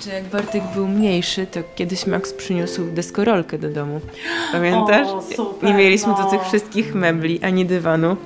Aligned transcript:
Jeszcze 0.00 0.14
jak 0.14 0.24
Bartek 0.24 0.62
był 0.74 0.88
mniejszy, 0.88 1.46
to 1.46 1.60
kiedyś 1.74 2.06
Max 2.06 2.32
przyniósł 2.32 2.84
deskorolkę 2.92 3.58
do 3.58 3.70
domu. 3.70 4.00
Pamiętasz? 4.52 5.08
O, 5.08 5.22
super, 5.22 5.68
Nie 5.68 5.74
mieliśmy 5.74 6.12
no. 6.18 6.30
tych 6.30 6.42
wszystkich 6.42 6.94
mebli, 6.94 7.40
ani 7.42 7.66
dywanu. 7.66 8.16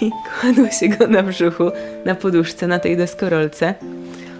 I 0.00 0.10
kładło 0.40 0.70
się 0.70 0.88
go 0.88 1.06
na 1.06 1.22
brzuchu, 1.22 1.70
na 2.04 2.14
poduszce, 2.14 2.66
na 2.66 2.78
tej 2.78 2.96
deskorolce. 2.96 3.74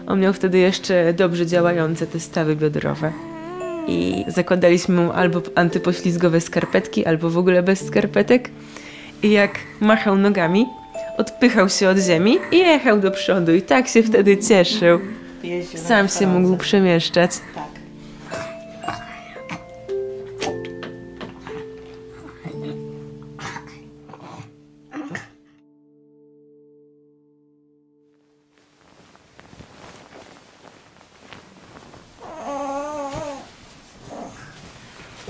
On 0.06 0.20
miał 0.20 0.32
wtedy 0.32 0.58
jeszcze 0.58 1.12
dobrze 1.12 1.46
działające 1.46 2.06
te 2.06 2.20
stawy 2.20 2.56
biodrowe. 2.56 3.12
I 3.86 4.24
zakładaliśmy 4.26 5.02
mu 5.02 5.12
albo 5.12 5.42
antypoślizgowe 5.54 6.40
skarpetki, 6.40 7.06
albo 7.06 7.30
w 7.30 7.38
ogóle 7.38 7.62
bez 7.62 7.86
skarpetek. 7.86 8.50
I 9.22 9.30
jak 9.30 9.58
machał 9.80 10.18
nogami, 10.18 10.66
odpychał 11.18 11.68
się 11.68 11.88
od 11.88 11.98
ziemi 11.98 12.38
i 12.52 12.58
jechał 12.58 13.00
do 13.00 13.10
przodu. 13.10 13.54
I 13.54 13.62
tak 13.62 13.88
się 13.88 14.02
wtedy 14.02 14.36
cieszył. 14.36 15.00
Jeździł 15.42 15.80
Sam 15.80 16.08
się 16.08 16.26
mógł 16.26 16.56
przemieszczać. 16.56 17.30
Tak. 17.54 17.68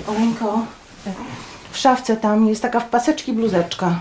Olenko, 0.07 0.65
w 1.71 1.77
szafce 1.77 2.17
tam 2.17 2.47
jest 2.47 2.61
taka 2.61 2.79
w 2.79 2.89
paseczki 2.89 3.33
bluzeczka. 3.33 3.99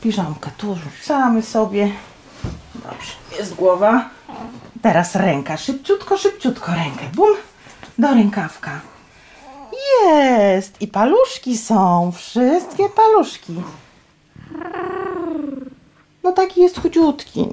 Piżamkę 0.00 0.50
tu 0.56 0.74
rzucamy 0.74 1.42
sobie. 1.42 1.92
Dobrze, 2.74 3.12
jest 3.38 3.54
głowa. 3.54 4.10
Teraz 4.82 5.14
ręka, 5.16 5.56
szybciutko, 5.56 6.16
szybciutko 6.18 6.72
rękę. 6.72 7.04
Bum, 7.14 7.28
do 7.98 8.14
rękawka. 8.14 8.80
Jest! 10.04 10.82
I 10.82 10.88
paluszki 10.88 11.58
są, 11.58 12.12
wszystkie 12.16 12.88
paluszki. 12.88 13.54
No 16.22 16.32
taki 16.32 16.60
jest 16.62 16.80
chudziutki, 16.82 17.48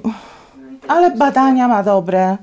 ale 0.88 1.10
badania 1.10 1.68
ma 1.68 1.82
dobre. 1.82 2.36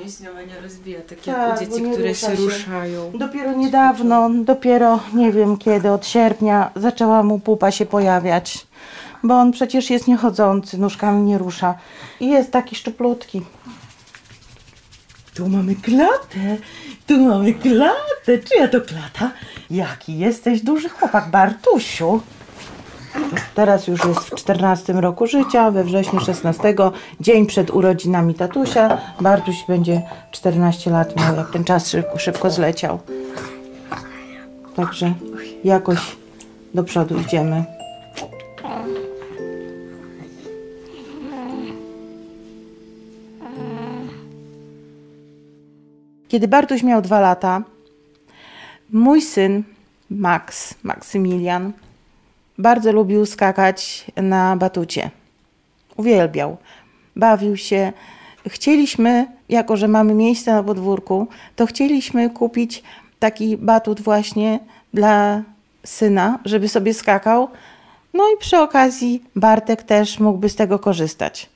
Mięśniowe 0.00 0.46
nie 0.46 0.60
rozwija, 0.60 0.98
tak 1.08 1.18
Tak, 1.20 1.56
u 1.56 1.64
dzieci, 1.64 1.82
które 1.92 2.14
się. 2.14 2.34
ruszają. 2.34 3.12
Dopiero 3.14 3.52
niedawno, 3.52 4.30
dopiero 4.30 5.00
nie 5.14 5.32
wiem 5.32 5.56
kiedy, 5.56 5.90
od 5.90 6.06
sierpnia 6.06 6.70
zaczęła 6.76 7.22
mu 7.22 7.38
pupa 7.38 7.70
się 7.70 7.86
pojawiać. 7.86 8.66
Bo 9.22 9.34
on 9.34 9.52
przecież 9.52 9.90
jest 9.90 10.08
niechodzący, 10.08 10.78
nóżkami 10.78 11.22
nie 11.22 11.38
rusza. 11.38 11.74
I 12.20 12.28
jest 12.28 12.50
taki 12.52 12.76
szczuplutki. 12.76 13.42
Tu 15.36 15.48
mamy 15.48 15.74
klatę, 15.74 16.56
tu 17.06 17.20
mamy 17.20 17.54
klatę. 17.54 18.38
Czyja 18.44 18.68
to 18.68 18.80
klata? 18.80 19.30
Jaki 19.70 20.18
jesteś 20.18 20.62
duży 20.62 20.88
chłopak, 20.88 21.30
Bartusiu. 21.30 22.20
Teraz 23.54 23.86
już 23.86 24.04
jest 24.04 24.20
w 24.20 24.34
14 24.34 24.92
roku 24.92 25.26
życia, 25.26 25.70
we 25.70 25.84
wrześniu 25.84 26.20
16, 26.20 26.74
dzień 27.20 27.46
przed 27.46 27.70
urodzinami 27.70 28.34
tatusia. 28.34 28.98
Bartuś 29.20 29.56
będzie 29.68 30.02
14 30.30 30.90
lat 30.90 31.16
miał, 31.16 31.36
jak 31.36 31.50
ten 31.50 31.64
czas 31.64 31.88
szybko, 31.88 32.18
szybko 32.18 32.50
zleciał. 32.50 32.98
Także 34.76 35.14
jakoś 35.64 35.98
do 36.74 36.84
przodu 36.84 37.20
idziemy. 37.20 37.75
Kiedy 46.36 46.48
Bartuś 46.48 46.82
miał 46.82 47.02
dwa 47.02 47.20
lata, 47.20 47.62
mój 48.92 49.22
syn 49.22 49.62
Max, 50.10 50.74
Maksymilian, 50.82 51.72
bardzo 52.58 52.92
lubił 52.92 53.26
skakać 53.26 54.06
na 54.16 54.56
batucie. 54.56 55.10
Uwielbiał. 55.96 56.56
Bawił 57.16 57.56
się. 57.56 57.92
Chcieliśmy, 58.48 59.26
jako 59.48 59.76
że 59.76 59.88
mamy 59.88 60.14
miejsce 60.14 60.52
na 60.52 60.62
podwórku, 60.62 61.26
to 61.56 61.66
chcieliśmy 61.66 62.30
kupić 62.30 62.82
taki 63.18 63.56
batut 63.56 64.00
właśnie 64.00 64.60
dla 64.94 65.42
syna, 65.84 66.38
żeby 66.44 66.68
sobie 66.68 66.94
skakał. 66.94 67.48
No 68.14 68.24
i 68.34 68.38
przy 68.38 68.58
okazji 68.58 69.24
Bartek 69.36 69.82
też 69.82 70.20
mógłby 70.20 70.48
z 70.48 70.56
tego 70.56 70.78
korzystać. 70.78 71.50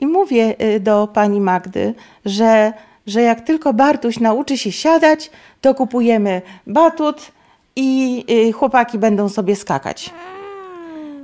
I 0.00 0.06
mówię 0.06 0.54
y, 0.62 0.80
do 0.80 1.08
pani 1.14 1.40
Magdy, 1.40 1.94
że, 2.24 2.72
że 3.06 3.22
jak 3.22 3.40
tylko 3.40 3.72
Bartuś 3.72 4.20
nauczy 4.20 4.58
się 4.58 4.72
siadać, 4.72 5.30
to 5.60 5.74
kupujemy 5.74 6.42
batut 6.66 7.32
i 7.76 8.24
y, 8.48 8.52
chłopaki 8.52 8.98
będą 8.98 9.28
sobie 9.28 9.56
skakać. 9.56 10.10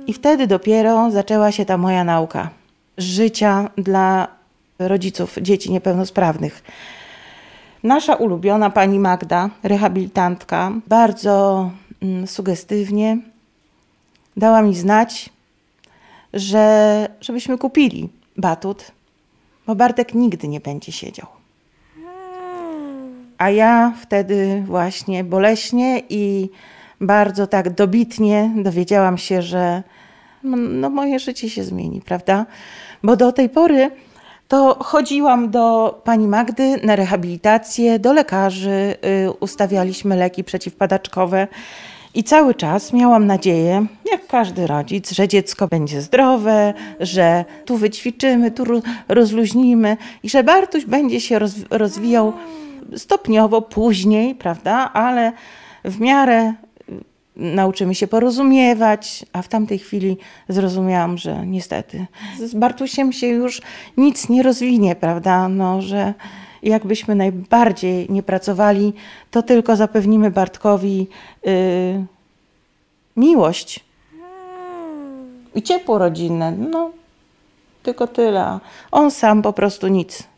I 0.07 0.13
wtedy 0.13 0.47
dopiero 0.47 1.11
zaczęła 1.11 1.51
się 1.51 1.65
ta 1.65 1.77
moja 1.77 2.03
nauka 2.03 2.49
życia 2.97 3.69
dla 3.77 4.27
rodziców 4.79 5.37
dzieci 5.41 5.71
niepełnosprawnych. 5.71 6.63
Nasza 7.83 8.15
ulubiona 8.15 8.69
pani 8.69 8.99
Magda, 8.99 9.49
rehabilitantka, 9.63 10.71
bardzo 10.87 11.71
mm, 12.01 12.27
sugestywnie 12.27 13.17
dała 14.37 14.61
mi 14.61 14.75
znać, 14.75 15.29
że 16.33 17.07
żebyśmy 17.21 17.57
kupili 17.57 18.09
batut, 18.37 18.91
bo 19.67 19.75
Bartek 19.75 20.13
nigdy 20.13 20.47
nie 20.47 20.59
będzie 20.59 20.91
siedział. 20.91 21.38
A 23.39 23.49
ja 23.49 23.93
wtedy 24.01 24.63
właśnie 24.65 25.23
boleśnie 25.23 26.01
i 26.09 26.49
bardzo 27.01 27.47
tak 27.47 27.69
dobitnie 27.73 28.51
dowiedziałam 28.55 29.17
się, 29.17 29.41
że 29.41 29.83
no, 30.43 30.89
moje 30.89 31.19
życie 31.19 31.49
się 31.49 31.63
zmieni, 31.63 32.01
prawda? 32.01 32.45
Bo 33.03 33.15
do 33.15 33.31
tej 33.31 33.49
pory 33.49 33.91
to 34.47 34.77
chodziłam 34.83 35.49
do 35.51 36.01
pani 36.03 36.27
Magdy 36.27 36.79
na 36.83 36.95
rehabilitację, 36.95 37.99
do 37.99 38.13
lekarzy, 38.13 38.95
y, 39.27 39.31
ustawialiśmy 39.31 40.15
leki 40.15 40.43
przeciwpadaczkowe 40.43 41.47
i 42.13 42.23
cały 42.23 42.55
czas 42.55 42.93
miałam 42.93 43.27
nadzieję, 43.27 43.85
jak 44.11 44.27
każdy 44.27 44.67
rodzic, 44.67 45.11
że 45.11 45.27
dziecko 45.27 45.67
będzie 45.67 46.01
zdrowe, 46.01 46.73
że 46.99 47.45
tu 47.65 47.77
wyćwiczymy, 47.77 48.51
tu 48.51 48.65
ro- 48.65 48.81
rozluźnimy 49.07 49.97
i 50.23 50.29
że 50.29 50.43
Bartuś 50.43 50.85
będzie 50.85 51.21
się 51.21 51.39
roz- 51.39 51.65
rozwijał 51.69 52.33
stopniowo, 52.97 53.61
później, 53.61 54.35
prawda? 54.35 54.93
Ale 54.93 55.31
w 55.85 55.99
miarę 55.99 56.53
nauczymy 57.35 57.95
się 57.95 58.07
porozumiewać, 58.07 59.25
a 59.33 59.41
w 59.41 59.47
tamtej 59.47 59.79
chwili 59.79 60.17
zrozumiałam, 60.49 61.17
że 61.17 61.47
niestety 61.47 62.05
z 62.45 62.53
Bartusiem 62.53 63.13
się 63.13 63.27
już 63.27 63.61
nic 63.97 64.29
nie 64.29 64.43
rozwinie, 64.43 64.95
prawda? 64.95 65.49
No, 65.49 65.81
że 65.81 66.13
jakbyśmy 66.63 67.15
najbardziej 67.15 68.07
nie 68.09 68.23
pracowali, 68.23 68.93
to 69.31 69.43
tylko 69.43 69.75
zapewnimy 69.75 70.31
Bartkowi 70.31 71.07
y, 71.47 72.05
miłość 73.17 73.79
i 75.55 75.61
ciepło 75.61 75.97
rodzinne. 75.97 76.51
No, 76.51 76.91
tylko 77.83 78.07
tyle. 78.07 78.59
On 78.91 79.11
sam 79.11 79.41
po 79.41 79.53
prostu 79.53 79.87
nic. 79.87 80.28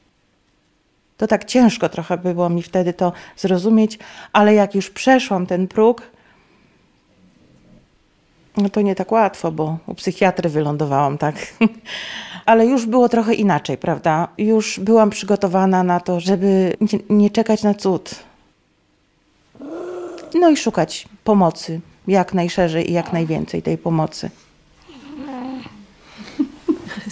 To 1.22 1.28
tak 1.28 1.46
ciężko 1.46 1.90
trochę 1.90 2.18
było 2.18 2.50
mi 2.50 2.62
wtedy 2.62 2.94
to 2.94 3.14
zrozumieć, 3.38 4.00
ale 4.34 4.54
jak 4.54 4.76
już 4.76 4.90
przeszłam 4.90 5.48
ten 5.48 5.68
próg, 5.68 6.02
no 8.58 8.70
to 8.70 8.82
nie 8.82 8.96
tak 8.96 9.12
łatwo, 9.12 9.52
bo 9.52 9.78
u 9.88 9.96
psychiatry 9.96 10.50
wylądowałam, 10.50 11.18
tak. 11.18 11.36
Ale 12.46 12.66
już 12.66 12.86
było 12.86 13.10
trochę 13.10 13.34
inaczej, 13.34 13.78
prawda? 13.78 14.28
Już 14.38 14.80
byłam 14.80 15.10
przygotowana 15.10 15.84
na 15.84 16.00
to, 16.00 16.20
żeby 16.20 16.78
nie, 17.10 17.30
czekać 17.30 17.64
na 17.64 17.74
cud. 17.74 18.16
No 20.34 20.50
i 20.50 20.58
szukać 20.58 21.08
pomocy 21.24 21.80
jak 22.08 22.34
najszerzej 22.34 22.90
i 22.90 22.94
jak 22.94 23.14
najwięcej 23.14 23.62
tej 23.62 23.78
pomocy. 23.78 24.30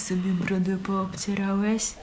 Sobie 0.09 0.31
brodę 0.31 0.77
poobcierałeś? 0.77 1.93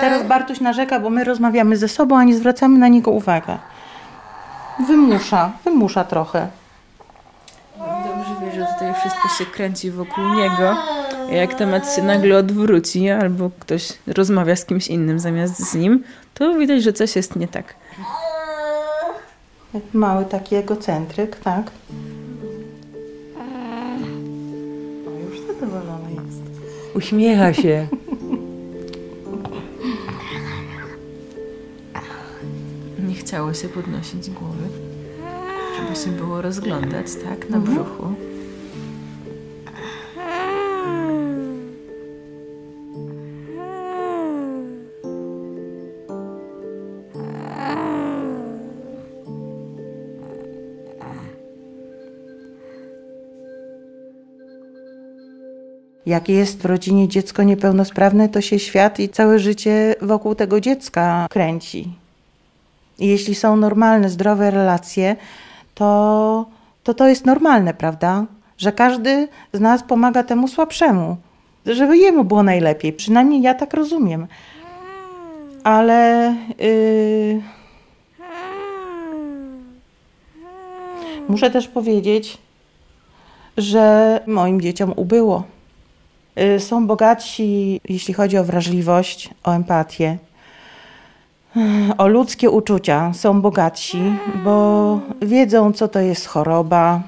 Teraz 0.00 0.26
Bartuś 0.26 0.60
narzeka, 0.60 1.00
bo 1.00 1.10
my 1.10 1.24
rozmawiamy 1.24 1.76
ze 1.76 1.88
sobą, 1.88 2.18
a 2.18 2.24
nie 2.24 2.34
zwracamy 2.36 2.78
na 2.78 2.88
niego 2.88 3.10
uwagę. 3.10 3.58
Wymusza, 4.86 5.52
wymusza 5.64 6.04
trochę. 6.04 6.48
Dobrze 7.78 8.34
wie, 8.40 8.60
że 8.60 8.66
tutaj 8.74 8.94
wszystko 8.94 9.28
się 9.28 9.46
kręci 9.46 9.90
wokół 9.90 10.24
niego. 10.24 10.76
Jak 11.30 11.54
temat 11.54 11.96
się 11.96 12.02
nagle 12.02 12.36
odwróci, 12.38 13.10
albo 13.10 13.50
ktoś 13.60 13.92
rozmawia 14.06 14.56
z 14.56 14.64
kimś 14.64 14.88
innym 14.88 15.18
zamiast 15.18 15.70
z 15.70 15.74
nim, 15.74 16.04
to 16.34 16.54
widać, 16.54 16.82
że 16.82 16.92
coś 16.92 17.16
jest 17.16 17.36
nie 17.36 17.48
tak. 17.48 17.74
Mały 19.92 20.24
taki 20.24 20.56
egocentryk, 20.56 21.36
tak? 21.36 21.70
Uśmiecha 26.94 27.52
się. 27.54 27.86
Nie 33.08 33.14
chciało 33.14 33.54
się 33.54 33.68
podnosić 33.68 34.30
głowy, 34.30 34.68
żeby 35.76 35.96
się 35.96 36.10
było 36.10 36.42
rozglądać, 36.42 37.06
tak? 37.24 37.50
Na 37.50 37.56
mhm. 37.56 37.64
brzuchu. 37.64 38.31
Jak 56.12 56.28
jest 56.28 56.62
w 56.62 56.64
rodzinie 56.64 57.08
dziecko 57.08 57.42
niepełnosprawne, 57.42 58.28
to 58.28 58.40
się 58.40 58.58
świat 58.58 59.00
i 59.00 59.08
całe 59.08 59.38
życie 59.38 59.94
wokół 60.02 60.34
tego 60.34 60.60
dziecka 60.60 61.26
kręci. 61.30 61.88
I 62.98 63.06
jeśli 63.06 63.34
są 63.34 63.56
normalne, 63.56 64.10
zdrowe 64.10 64.50
relacje, 64.50 65.16
to 65.74 66.46
to, 66.84 66.94
to 66.94 67.08
jest 67.08 67.26
normalne, 67.26 67.74
prawda? 67.74 68.26
Że 68.58 68.72
każdy 68.72 69.28
z 69.52 69.60
nas 69.60 69.82
pomaga 69.82 70.22
temu 70.22 70.48
słabszemu, 70.48 71.16
żeby 71.66 71.98
jemu 71.98 72.24
było 72.24 72.42
najlepiej. 72.42 72.92
Przynajmniej 72.92 73.42
ja 73.42 73.54
tak 73.54 73.74
rozumiem. 73.74 74.26
Ale 75.64 76.34
yy, 76.58 77.42
muszę 81.28 81.50
też 81.50 81.68
powiedzieć, 81.68 82.38
że 83.56 84.20
moim 84.26 84.60
dzieciom 84.60 84.92
ubyło. 84.96 85.44
Y, 86.38 86.60
Są 86.60 86.86
bogatsi, 86.86 87.80
jeśli 87.88 88.14
chodzi 88.14 88.38
o 88.38 88.44
wrażliwość, 88.44 89.30
o 89.44 89.52
empatię, 89.52 90.18
o 91.98 92.08
ludzkie 92.08 92.50
uczucia. 92.50 93.12
Są 93.14 93.40
bogatsi, 93.40 94.02
bo 94.44 95.00
wiedzą, 95.22 95.72
co 95.72 95.88
to 95.88 96.00
jest 96.00 96.26
choroba, 96.26 97.02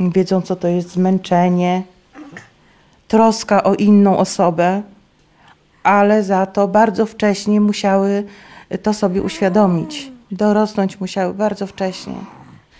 wiedzą, 0.00 0.40
co 0.40 0.56
to 0.56 0.68
jest 0.68 0.90
zmęczenie, 0.90 1.82
troska 3.08 3.64
o 3.64 3.74
inną 3.74 4.18
osobę, 4.18 4.82
ale 5.82 6.22
za 6.22 6.46
to 6.46 6.68
bardzo 6.68 7.06
wcześnie 7.06 7.60
musiały 7.60 8.24
to 8.82 8.94
sobie 8.94 9.22
uświadomić. 9.22 10.12
Dorosnąć 10.30 11.00
musiały 11.00 11.34
bardzo 11.34 11.66
wcześnie. 11.66 12.14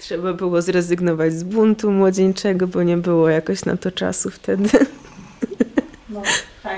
Trzeba 0.00 0.32
było 0.32 0.62
zrezygnować 0.62 1.32
z 1.32 1.42
buntu 1.42 1.90
młodzieńczego, 1.90 2.66
bo 2.66 2.82
nie 2.82 2.96
było 2.96 3.28
jakoś 3.28 3.64
na 3.64 3.76
to 3.76 3.90
czasu 3.90 4.30
wtedy. 4.30 4.68
No, 6.12 6.22
tak. 6.62 6.76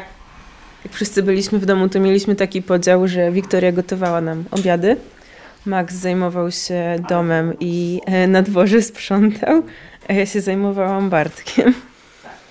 Jak 0.84 0.92
wszyscy 0.92 1.22
byliśmy 1.22 1.58
w 1.58 1.66
domu, 1.66 1.88
to 1.88 2.00
mieliśmy 2.00 2.36
taki 2.36 2.62
podział, 2.62 3.08
że 3.08 3.30
Wiktoria 3.32 3.72
gotowała 3.72 4.20
nam 4.20 4.44
obiady, 4.50 4.96
Max 5.66 5.94
zajmował 5.94 6.50
się 6.50 6.96
domem 7.08 7.54
i 7.60 8.00
e, 8.06 8.26
na 8.26 8.42
dworze 8.42 8.82
sprzątał, 8.82 9.62
a 10.08 10.12
ja 10.12 10.26
się 10.26 10.40
zajmowałam 10.40 11.10
Bartkiem. 11.10 11.74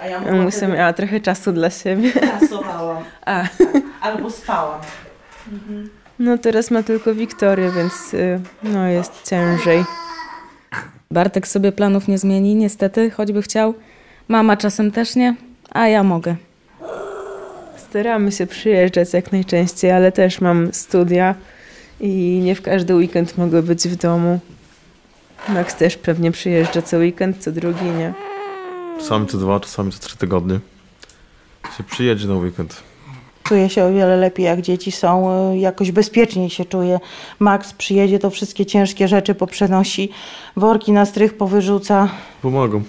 A 0.01 0.05
ja 0.07 0.23
Ja 0.23 0.31
Muszę 0.31 0.67
miała 0.67 0.93
trochę 0.93 1.19
czasu 1.19 1.51
dla 1.51 1.69
siebie. 1.69 2.11
pracowałam 2.11 3.03
A, 3.25 3.43
albo 4.01 4.29
spałam. 4.29 4.81
no 6.19 6.37
teraz 6.37 6.71
ma 6.71 6.83
tylko 6.83 7.15
Wiktorię, 7.15 7.71
więc 7.71 8.13
y, 8.13 8.39
no 8.63 8.87
jest 8.87 9.29
ciężej. 9.29 9.83
Bartek 11.11 11.47
sobie 11.47 11.71
planów 11.71 12.07
nie 12.07 12.17
zmieni, 12.17 12.55
niestety, 12.55 13.11
choćby 13.11 13.41
chciał. 13.41 13.73
Mama 14.27 14.57
czasem 14.57 14.91
też 14.91 15.15
nie, 15.15 15.35
a 15.71 15.87
ja 15.87 16.03
mogę. 16.03 16.35
Staramy 17.93 18.31
się 18.31 18.47
przyjeżdżać 18.47 19.13
jak 19.13 19.31
najczęściej, 19.31 19.91
ale 19.91 20.11
też 20.11 20.41
mam 20.41 20.73
studia 20.73 21.35
i 21.99 22.41
nie 22.43 22.55
w 22.55 22.61
każdy 22.61 22.95
weekend 22.95 23.37
mogę 23.37 23.63
być 23.63 23.87
w 23.87 23.95
domu. 23.95 24.39
Max 25.49 25.75
też 25.75 25.97
pewnie 25.97 26.31
przyjeżdża 26.31 26.81
co 26.81 26.97
weekend, 26.97 27.43
co 27.43 27.51
drugi 27.51 27.85
nie. 27.85 28.13
Czasami 28.99 29.27
co 29.27 29.37
dwa, 29.37 29.59
czasami 29.59 29.91
co 29.91 29.99
trzy 29.99 30.17
tygodnie. 30.17 30.59
Się 31.77 31.83
przyjedzie 31.83 32.27
na 32.27 32.33
weekend. 32.33 32.83
Czuję 33.43 33.69
się 33.69 33.83
o 33.83 33.93
wiele 33.93 34.17
lepiej, 34.17 34.45
jak 34.45 34.61
dzieci 34.61 34.91
są, 34.91 35.53
jakoś 35.55 35.91
bezpieczniej 35.91 36.49
się 36.49 36.65
czuję. 36.65 36.99
Max 37.39 37.73
przyjedzie, 37.73 38.19
to 38.19 38.29
wszystkie 38.29 38.65
ciężkie 38.65 39.07
rzeczy 39.07 39.35
poprzenosi, 39.35 40.09
worki 40.55 40.91
na 40.91 41.05
strych 41.05 41.37
powyrzuca. 41.37 42.09
Pomogą. 42.41 42.83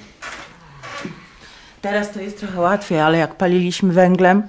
Teraz 1.83 2.13
to 2.13 2.21
jest 2.21 2.41
trochę 2.41 2.61
łatwiej, 2.61 3.01
ale 3.01 3.19
jak 3.19 3.35
paliliśmy 3.35 3.93
węglem, 3.93 4.43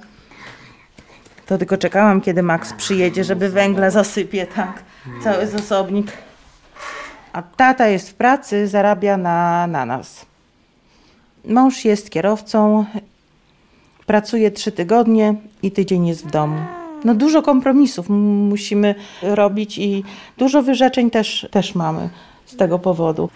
to 1.46 1.58
tylko 1.58 1.76
czekałam, 1.76 2.20
kiedy 2.20 2.42
Max 2.42 2.72
przyjedzie, 2.72 3.24
żeby 3.24 3.48
węgla 3.48 3.90
zasypie, 3.90 4.46
tak, 4.46 4.82
cały 5.22 5.46
zasobnik. 5.46 6.12
A 7.32 7.42
tata 7.42 7.88
jest 7.88 8.10
w 8.10 8.14
pracy, 8.14 8.68
zarabia 8.68 9.16
na, 9.16 9.66
na 9.66 9.86
nas. 9.86 10.26
Mąż 11.44 11.84
jest 11.84 12.10
kierowcą, 12.10 12.84
pracuje 14.06 14.50
trzy 14.50 14.72
tygodnie 14.72 15.34
i 15.62 15.70
tydzień 15.70 16.06
jest 16.06 16.26
w 16.26 16.30
domu. 16.30 16.56
No 17.04 17.14
dużo 17.14 17.42
kompromisów 17.42 18.08
musimy 18.08 18.94
robić 19.22 19.78
i 19.78 20.04
dużo 20.38 20.62
wyrzeczeń 20.62 21.10
też, 21.10 21.48
też 21.50 21.74
mamy 21.74 22.08
z 22.46 22.56
tego 22.56 22.78
powodu. 22.78 23.30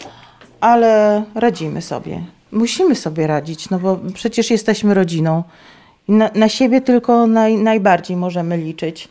Ale 0.61 1.23
radzimy 1.35 1.83
sobie. 1.83 2.21
Musimy 2.53 2.95
sobie 2.95 3.27
radzić, 3.27 3.71
no 3.71 3.79
bo 3.79 3.99
przecież 4.15 4.51
jesteśmy 4.51 4.95
rodziną. 4.95 5.43
Na, 6.09 6.31
na 6.35 6.49
siebie 6.49 6.81
tylko 6.81 7.27
naj, 7.27 7.57
najbardziej 7.57 8.17
możemy 8.17 8.57
liczyć. 8.57 9.09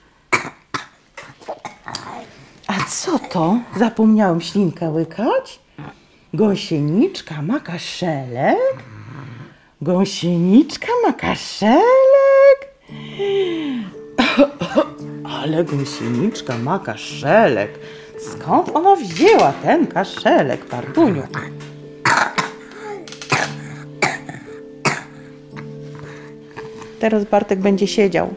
A 2.67 2.73
co 2.89 3.19
to? 3.19 3.57
Zapomniałem 3.77 4.41
ślinkę 4.41 4.89
łykać? 4.89 5.59
Gąsieniczka 6.33 7.41
ma 7.41 7.59
kaszelek? 7.59 8.83
Gąsieniczka 9.81 10.87
ma 11.05 11.13
kaszelek? 11.13 11.79
Ale 15.41 15.63
gąsieniczka 15.63 16.57
ma 16.57 16.79
kaszelek. 16.79 17.79
Skąd 18.19 18.69
ona 18.73 18.95
wzięła 18.95 19.53
ten 19.63 19.87
kaszelek, 19.87 20.65
Partuniu? 20.65 21.23
Teraz 26.99 27.25
Bartek 27.25 27.59
będzie 27.59 27.87
siedział. 27.87 28.33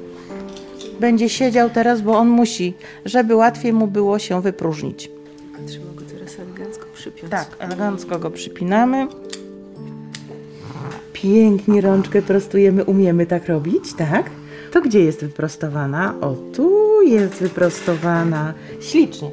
Będzie 1.00 1.28
siedział 1.28 1.70
teraz, 1.70 2.00
bo 2.00 2.18
on 2.18 2.28
musi, 2.28 2.74
żeby 3.04 3.34
łatwiej 3.34 3.72
mu 3.72 3.86
było 3.86 4.18
się 4.18 4.42
wypróżnić. 4.42 5.10
Trzeba 5.66 5.86
go 5.94 6.02
teraz 6.16 6.38
elegancko 6.38 6.86
przypiąć. 6.94 7.30
Tak, 7.30 7.56
elegancko 7.58 8.18
go 8.18 8.30
przypinamy. 8.30 9.06
Pięknie 11.12 11.80
rączkę 11.80 12.22
prostujemy. 12.22 12.84
Umiemy 12.84 13.26
tak 13.26 13.48
robić, 13.48 13.94
tak? 13.94 14.30
To 14.72 14.80
gdzie 14.80 15.00
jest 15.04 15.20
wyprostowana? 15.20 16.14
O, 16.20 16.34
tu 16.54 17.02
jest 17.02 17.34
wyprostowana. 17.34 18.54
Ślicznie. 18.80 19.30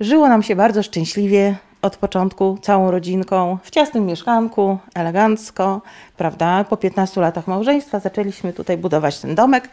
Żyło 0.00 0.28
nam 0.28 0.42
się 0.42 0.56
bardzo 0.56 0.82
szczęśliwie 0.82 1.56
od 1.82 1.96
początku, 1.96 2.58
całą 2.62 2.90
rodzinką, 2.90 3.58
w 3.62 3.70
ciasnym 3.70 4.06
mieszkanku, 4.06 4.78
elegancko, 4.94 5.80
prawda? 6.16 6.64
Po 6.64 6.76
15 6.76 7.20
latach 7.20 7.46
małżeństwa 7.46 8.00
zaczęliśmy 8.00 8.52
tutaj 8.52 8.76
budować 8.76 9.18
ten 9.18 9.34
domek. 9.34 9.68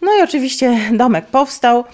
No 0.00 0.18
i 0.18 0.22
oczywiście 0.22 0.78
domek 0.92 1.26
powstał, 1.26 1.84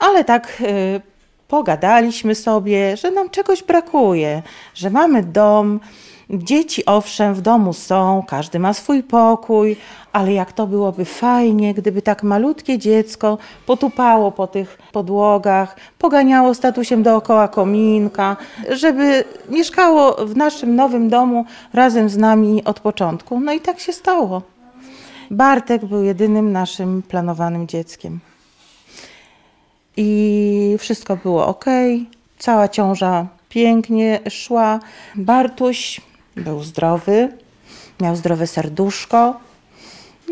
ale 0.00 0.24
tak 0.24 0.60
y, 0.60 1.00
pogadaliśmy 1.48 2.34
sobie, 2.34 2.96
że 2.96 3.10
nam 3.10 3.30
czegoś 3.30 3.62
brakuje, 3.62 4.42
że 4.74 4.90
mamy 4.90 5.22
dom. 5.22 5.80
Dzieci 6.30 6.86
owszem 6.86 7.34
w 7.34 7.40
domu 7.40 7.72
są, 7.72 8.22
każdy 8.28 8.58
ma 8.58 8.74
swój 8.74 9.02
pokój, 9.02 9.76
ale 10.12 10.32
jak 10.32 10.52
to 10.52 10.66
byłoby 10.66 11.04
fajnie, 11.04 11.74
gdyby 11.74 12.02
tak 12.02 12.22
malutkie 12.22 12.78
dziecko 12.78 13.38
potupało 13.66 14.32
po 14.32 14.46
tych 14.46 14.78
podłogach, 14.92 15.76
poganiało 15.98 16.54
statusiem 16.54 17.02
dookoła 17.02 17.48
kominka, 17.48 18.36
żeby 18.70 19.24
mieszkało 19.48 20.26
w 20.26 20.36
naszym 20.36 20.76
nowym 20.76 21.08
domu 21.08 21.44
razem 21.72 22.08
z 22.08 22.16
nami 22.16 22.64
od 22.64 22.80
początku. 22.80 23.40
No 23.40 23.52
i 23.52 23.60
tak 23.60 23.80
się 23.80 23.92
stało. 23.92 24.42
Bartek 25.30 25.84
był 25.84 26.02
jedynym 26.02 26.52
naszym 26.52 27.02
planowanym 27.02 27.66
dzieckiem. 27.66 28.20
I 29.96 30.76
wszystko 30.78 31.16
było 31.16 31.46
ok. 31.46 31.64
Cała 32.38 32.68
ciąża 32.68 33.26
pięknie 33.48 34.20
szła. 34.30 34.80
Bartuś 35.14 36.00
był 36.36 36.62
zdrowy, 36.62 37.28
miał 38.00 38.16
zdrowe 38.16 38.46
serduszko. 38.46 39.40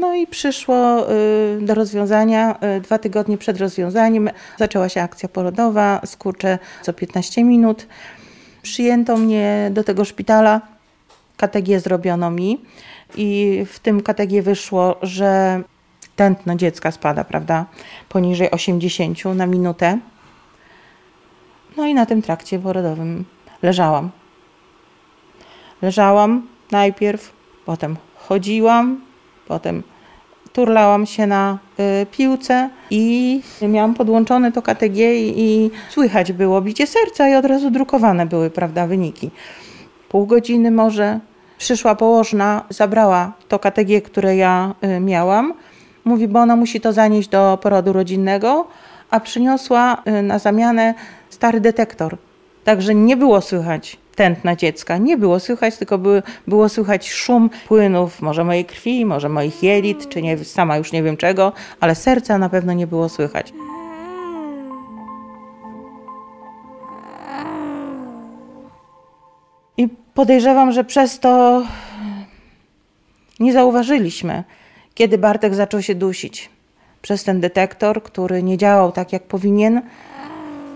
No 0.01 0.15
i 0.15 0.27
przyszło 0.27 1.11
y, 1.13 1.59
do 1.61 1.75
rozwiązania. 1.75 2.59
y, 2.79 2.81
Dwa 2.81 2.99
tygodnie 2.99 3.39
przed 3.39 3.59
rozwiązaniem 3.59 4.31
zaczęła 4.59 4.89
się 4.89 5.03
akcja 5.03 5.29
porodowa, 5.29 6.01
skurcze 6.05 6.59
co 6.83 6.93
15 6.93 7.45
minut. 7.45 7.87
Przyjęto 8.63 9.17
mnie 9.17 9.71
do 9.73 9.85
tego 9.85 10.05
szpitala, 10.05 10.61
KTG 11.37 11.81
zrobiono 11.81 12.31
mi 12.31 12.61
i 13.17 13.61
w 13.69 13.79
tym 13.79 14.03
KTG 14.03 14.43
wyszło, 14.43 14.97
że 15.03 15.63
tętno 16.17 16.57
dziecka 16.57 16.91
spada, 16.91 17.25
prawda, 17.25 17.67
poniżej 18.09 18.51
80 18.51 19.25
na 19.25 19.47
minutę. 19.47 19.99
No 21.77 21.87
i 21.87 21.95
na 21.95 22.07
tym 22.07 22.23
trakcie 22.23 22.59
porodowym 22.59 23.25
leżałam. 23.63 24.11
Leżałam 25.83 26.47
najpierw, 26.71 27.33
potem 27.67 27.97
chodziłam, 28.17 29.01
potem 29.49 29.83
turlałam 30.53 31.07
się 31.07 31.27
na 31.27 31.59
y, 32.03 32.07
piłce 32.07 32.71
i 32.91 33.41
miałam 33.69 33.95
podłączone 33.95 34.53
to 34.53 34.63
KTG 34.63 34.99
i, 35.15 35.41
i 35.41 35.71
słychać 35.91 36.33
było 36.33 36.61
bicie 36.61 36.87
serca 36.87 37.29
i 37.29 37.35
od 37.35 37.45
razu 37.45 37.71
drukowane 37.71 38.27
były, 38.27 38.51
prawda, 38.51 38.87
wyniki. 38.87 39.31
Pół 40.09 40.27
godziny 40.27 40.71
może 40.71 41.21
przyszła 41.59 41.95
położna, 41.95 42.65
zabrała 42.71 43.33
to 43.49 43.59
KTG, 43.59 44.03
które 44.03 44.37
ja 44.37 44.75
y, 44.85 45.01
miałam. 45.01 45.55
Mówi, 46.05 46.29
bo 46.29 46.41
ona 46.41 46.57
musi 46.57 46.81
to 46.81 46.93
zanieść 46.93 47.29
do 47.29 47.59
porodu 47.63 47.93
rodzinnego, 47.93 48.67
a 49.11 49.21
przyniosła 49.21 50.03
y, 50.19 50.23
na 50.23 50.39
zamianę 50.39 50.95
stary 51.31 51.61
detektor. 51.61 52.17
Także 52.65 52.95
nie 52.95 53.17
było 53.17 53.41
słychać 53.41 53.99
tętna 54.21 54.57
dziecka. 54.57 54.99
Nie 54.99 55.19
było 55.19 55.41
słychać, 55.41 55.77
tylko 55.77 55.99
by, 55.99 56.23
było 56.47 56.69
słychać 56.69 57.11
szum 57.11 57.51
płynów, 57.69 58.23
może 58.23 58.45
mojej 58.45 58.65
krwi, 58.65 59.05
może 59.05 59.29
moich 59.29 59.63
jelit, 59.63 60.09
czy 60.09 60.23
nie, 60.23 60.45
sama 60.45 60.77
już 60.77 60.93
nie 60.93 61.03
wiem 61.03 61.17
czego, 61.17 61.53
ale 61.81 61.95
serca 61.95 62.39
na 62.39 62.49
pewno 62.49 62.73
nie 62.73 62.87
było 62.87 63.09
słychać. 63.09 63.53
I 69.77 69.89
podejrzewam, 70.15 70.73
że 70.73 70.85
przez 70.85 71.21
to 71.21 71.63
nie 73.41 73.53
zauważyliśmy, 73.53 74.45
kiedy 74.95 75.19
Bartek 75.19 75.55
zaczął 75.55 75.83
się 75.83 75.95
dusić. 75.95 76.51
Przez 77.03 77.25
ten 77.25 77.41
detektor, 77.41 78.03
który 78.03 78.43
nie 78.43 78.59
działał 78.59 78.93
tak, 78.93 79.13
jak 79.13 79.23
powinien, 79.23 79.83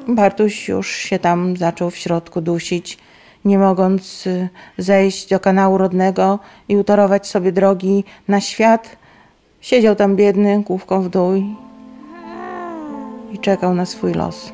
Bartuś 0.08 0.68
już 0.68 0.96
się 0.96 1.18
tam 1.18 1.56
zaczął 1.56 1.90
w 1.90 1.96
środku 1.96 2.40
dusić, 2.40 2.98
nie 3.44 3.58
mogąc 3.58 4.26
y, 4.26 4.48
zejść 4.78 5.28
do 5.28 5.40
kanału 5.40 5.78
rodnego 5.78 6.38
i 6.68 6.76
utorować 6.76 7.26
sobie 7.26 7.52
drogi 7.52 8.04
na 8.28 8.40
świat. 8.40 8.96
Siedział 9.60 9.96
tam 9.96 10.16
biedny, 10.16 10.62
główką 10.62 11.02
w 11.02 11.08
dół 11.08 11.34
i- 11.34 11.56
i 13.32 13.38
czekał 13.38 13.74
na 13.74 13.86
swój 13.86 14.12
los. 14.14 14.52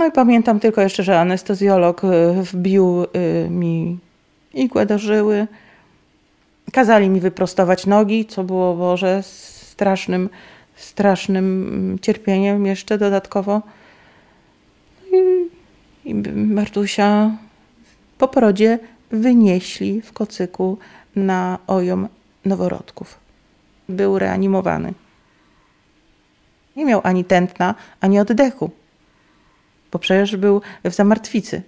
No 0.00 0.06
i 0.06 0.12
pamiętam 0.12 0.60
tylko 0.60 0.80
jeszcze, 0.80 1.02
że 1.02 1.20
anestezjolog 1.20 2.04
y, 2.04 2.42
wbił 2.42 3.04
y, 3.04 3.50
mi 3.50 3.98
igłę 4.54 4.86
do 4.86 4.98
żyły. 4.98 5.46
Kazali 6.72 7.08
mi 7.08 7.20
wyprostować 7.20 7.86
nogi, 7.86 8.26
co 8.26 8.44
było, 8.44 8.74
Boże, 8.74 9.22
strasznym, 9.22 10.28
strasznym 10.76 11.68
mm, 11.68 11.98
cierpieniem 11.98 12.66
jeszcze 12.66 12.98
dodatkowo. 12.98 13.62
I, 15.12 16.10
i 16.10 16.14
Bartusia 16.54 17.36
po 18.18 18.28
porodzie 18.28 18.78
wynieśli 19.10 20.00
w 20.00 20.12
kocyku 20.12 20.78
na 21.16 21.58
ojom 21.66 22.08
noworodków. 22.44 23.18
Był 23.88 24.18
reanimowany. 24.18 24.94
Nie 26.76 26.84
miał 26.84 27.00
ani 27.04 27.24
tętna, 27.24 27.74
ani 28.00 28.20
oddechu 28.20 28.70
bo 29.92 29.98
przecież 29.98 30.36
był 30.36 30.60
w 30.84 30.92
zamartwicy. 30.92 31.62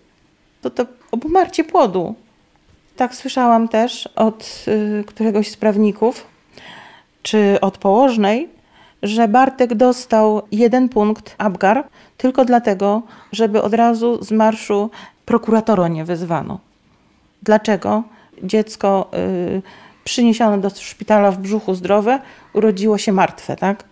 To 0.62 0.70
to 0.70 0.86
obumarcie 1.10 1.64
płodu. 1.64 2.14
Tak 2.96 3.14
słyszałam 3.14 3.68
też 3.68 4.08
od 4.16 4.64
y, 4.68 5.04
któregoś 5.06 5.50
z 5.50 5.56
prawników, 5.56 6.26
czy 7.22 7.58
od 7.60 7.78
położnej, 7.78 8.48
że 9.02 9.28
Bartek 9.28 9.74
dostał 9.74 10.42
jeden 10.52 10.88
punkt 10.88 11.34
Abgar 11.38 11.84
tylko 12.16 12.44
dlatego, 12.44 13.02
żeby 13.32 13.62
od 13.62 13.74
razu 13.74 14.24
z 14.24 14.30
marszu 14.30 14.90
prokuratora 15.26 15.88
nie 15.88 16.04
wezwano. 16.04 16.58
Dlaczego 17.42 18.02
dziecko 18.42 19.10
y, 19.58 19.62
przyniesione 20.04 20.58
do 20.58 20.70
szpitala 20.70 21.30
w 21.30 21.38
brzuchu 21.38 21.74
zdrowe 21.74 22.20
urodziło 22.52 22.98
się 22.98 23.12
martwe, 23.12 23.56
tak? 23.56 23.84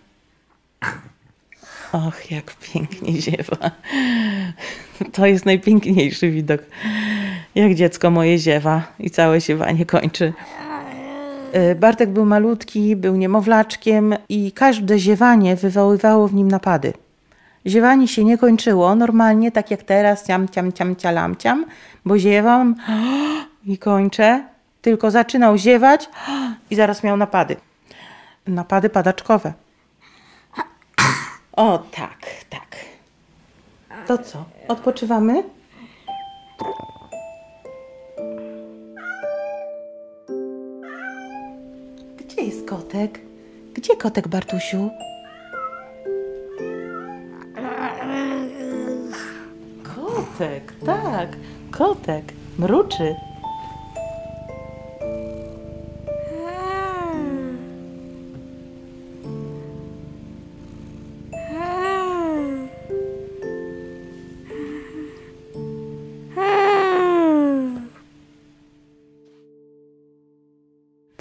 Och, 1.93 2.31
jak 2.31 2.55
pięknie 2.55 3.21
ziewa. 3.21 3.71
To 5.11 5.25
jest 5.25 5.45
najpiękniejszy 5.45 6.31
widok. 6.31 6.61
Jak 7.55 7.75
dziecko 7.75 8.11
moje 8.11 8.37
ziewa 8.37 8.83
i 8.99 9.09
całe 9.09 9.41
ziewanie 9.41 9.85
kończy. 9.85 10.33
Y, 11.55 11.75
Bartek 11.75 12.09
był 12.09 12.25
malutki, 12.25 12.95
był 12.95 13.15
niemowlaczkiem 13.15 14.15
i 14.29 14.51
każde 14.51 14.99
ziewanie 14.99 15.55
wywoływało 15.55 16.27
w 16.27 16.33
nim 16.33 16.47
napady. 16.47 16.93
Ziewanie 17.67 18.07
się 18.07 18.23
nie 18.23 18.37
kończyło 18.37 18.95
normalnie, 18.95 19.51
tak 19.51 19.71
jak 19.71 19.83
teraz, 19.83 20.27
ciam, 20.27 20.49
ciam, 20.49 20.73
ciam, 20.73 20.95
cialam, 20.95 21.35
ciam, 21.35 21.65
bo 22.05 22.19
ziewam 22.19 22.75
i 23.65 23.77
kończę, 23.77 24.43
tylko 24.81 25.11
zaczynał 25.11 25.57
ziewać 25.57 26.09
i 26.69 26.75
zaraz 26.75 27.03
miał 27.03 27.17
napady. 27.17 27.55
Napady 28.47 28.89
padaczkowe. 28.89 29.53
O, 31.57 31.77
tak, 31.91 32.19
tak. 32.49 32.75
To 34.07 34.17
co? 34.17 34.45
Odpoczywamy? 34.67 35.43
Gdzie 42.17 42.41
jest 42.41 42.67
kotek? 42.69 43.19
Gdzie 43.73 43.95
kotek, 43.95 44.27
Bartusiu? 44.27 44.89
Kotek, 49.95 50.73
tak, 50.85 51.29
kotek. 51.71 52.33
Mruczy. 52.59 53.15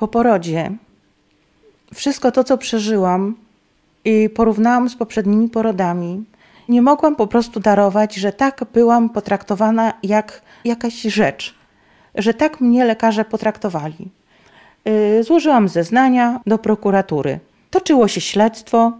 Po 0.01 0.09
porodzie 0.09 0.71
wszystko 1.95 2.33
to, 2.33 2.45
co 2.45 2.59
przeżyłam 2.59 3.37
i 4.05 4.29
porównałam 4.29 4.89
z 4.89 4.97
poprzednimi 4.97 5.49
porodami, 5.49 6.25
nie 6.69 6.83
mogłam 6.83 7.17
po 7.17 7.27
prostu 7.27 7.61
darować, 7.61 8.15
że 8.15 8.33
tak 8.33 8.65
byłam 8.73 9.09
potraktowana 9.09 9.93
jak 10.03 10.43
jakaś 10.65 10.95
rzecz, 11.03 11.55
że 12.15 12.35
tak 12.35 12.61
mnie 12.61 12.85
lekarze 12.85 13.25
potraktowali. 13.25 14.09
Yy, 14.85 15.23
Złożyłam 15.25 15.69
zeznania 15.69 16.41
do 16.47 16.59
prokuratury. 16.59 17.39
Toczyło 17.71 18.09
się 18.09 18.21
śledztwo. 18.21 18.93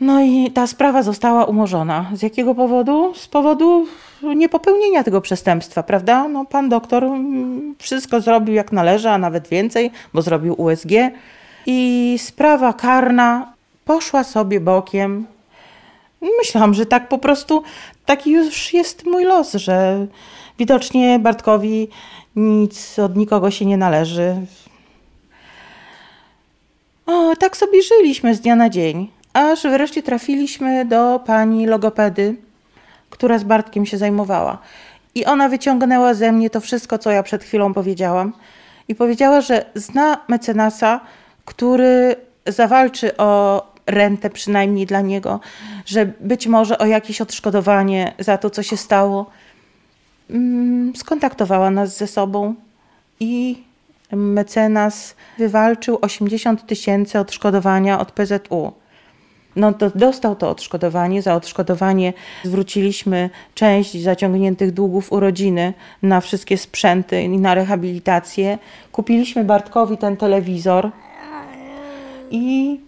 No 0.00 0.22
i 0.22 0.50
ta 0.50 0.66
sprawa 0.66 1.02
została 1.02 1.44
umorzona. 1.44 2.10
Z 2.14 2.22
jakiego 2.22 2.54
powodu? 2.54 3.14
Z 3.14 3.28
powodu 3.28 3.86
niepopełnienia 4.22 5.04
tego 5.04 5.20
przestępstwa, 5.20 5.82
prawda? 5.82 6.28
No, 6.28 6.44
pan 6.44 6.68
doktor 6.68 7.04
mm, 7.04 7.74
wszystko 7.78 8.20
zrobił 8.20 8.54
jak 8.54 8.72
należy, 8.72 9.10
a 9.10 9.18
nawet 9.18 9.48
więcej, 9.48 9.90
bo 10.14 10.22
zrobił 10.22 10.54
USG. 10.62 10.90
I 11.66 12.16
sprawa 12.18 12.72
karna 12.72 13.52
poszła 13.84 14.24
sobie 14.24 14.60
bokiem. 14.60 15.26
Myślałam, 16.38 16.74
że 16.74 16.86
tak 16.86 17.08
po 17.08 17.18
prostu, 17.18 17.62
taki 18.06 18.30
już 18.30 18.74
jest 18.74 19.06
mój 19.06 19.24
los, 19.24 19.54
że 19.54 20.06
widocznie 20.58 21.18
Bartkowi 21.18 21.88
nic 22.36 22.98
od 22.98 23.16
nikogo 23.16 23.50
się 23.50 23.66
nie 23.66 23.76
należy. 23.76 24.36
O, 27.06 27.36
tak 27.36 27.56
sobie 27.56 27.82
żyliśmy 27.82 28.34
z 28.34 28.40
dnia 28.40 28.56
na 28.56 28.70
dzień, 28.70 29.10
aż 29.32 29.62
wreszcie 29.62 30.02
trafiliśmy 30.02 30.84
do 30.84 31.20
pani 31.26 31.66
logopedy, 31.66 32.36
która 33.10 33.38
z 33.38 33.44
Bartkiem 33.44 33.86
się 33.86 33.98
zajmowała. 33.98 34.58
I 35.14 35.24
ona 35.24 35.48
wyciągnęła 35.48 36.14
ze 36.14 36.32
mnie 36.32 36.50
to 36.50 36.60
wszystko, 36.60 36.98
co 36.98 37.10
ja 37.10 37.22
przed 37.22 37.44
chwilą 37.44 37.74
powiedziałam. 37.74 38.32
I 38.88 38.94
powiedziała, 38.94 39.40
że 39.40 39.64
zna 39.74 40.20
mecenasa, 40.28 41.00
który 41.44 42.16
zawalczy 42.46 43.16
o 43.16 43.62
rentę 43.86 44.30
przynajmniej 44.30 44.86
dla 44.86 45.00
niego, 45.00 45.40
że 45.86 46.06
być 46.20 46.46
może 46.46 46.78
o 46.78 46.86
jakieś 46.86 47.20
odszkodowanie 47.20 48.12
za 48.18 48.38
to, 48.38 48.50
co 48.50 48.62
się 48.62 48.76
stało. 48.76 49.30
mm, 50.30 50.96
skontaktowała 50.96 51.70
nas 51.70 51.96
ze 51.96 52.06
sobą 52.06 52.54
i 53.20 53.62
mecenas 54.12 55.14
wywalczył 55.38 55.98
80 56.00 56.66
tysięcy 56.66 57.18
odszkodowania 57.18 58.00
od 58.00 58.12
PZU. 58.12 58.72
No 59.58 59.72
to 59.72 59.90
dostał 59.94 60.36
to 60.36 60.50
odszkodowanie. 60.50 61.22
Za 61.22 61.34
odszkodowanie 61.34 62.12
zwróciliśmy 62.44 63.30
część 63.54 64.02
zaciągniętych 64.02 64.72
długów 64.72 65.12
urodziny 65.12 65.74
na 66.02 66.20
wszystkie 66.20 66.58
sprzęty 66.58 67.22
i 67.22 67.28
na 67.28 67.54
rehabilitację. 67.54 68.58
Kupiliśmy 68.92 69.44
Bartkowi 69.44 69.96
ten 69.96 70.16
telewizor 70.16 70.90
i 72.30 72.80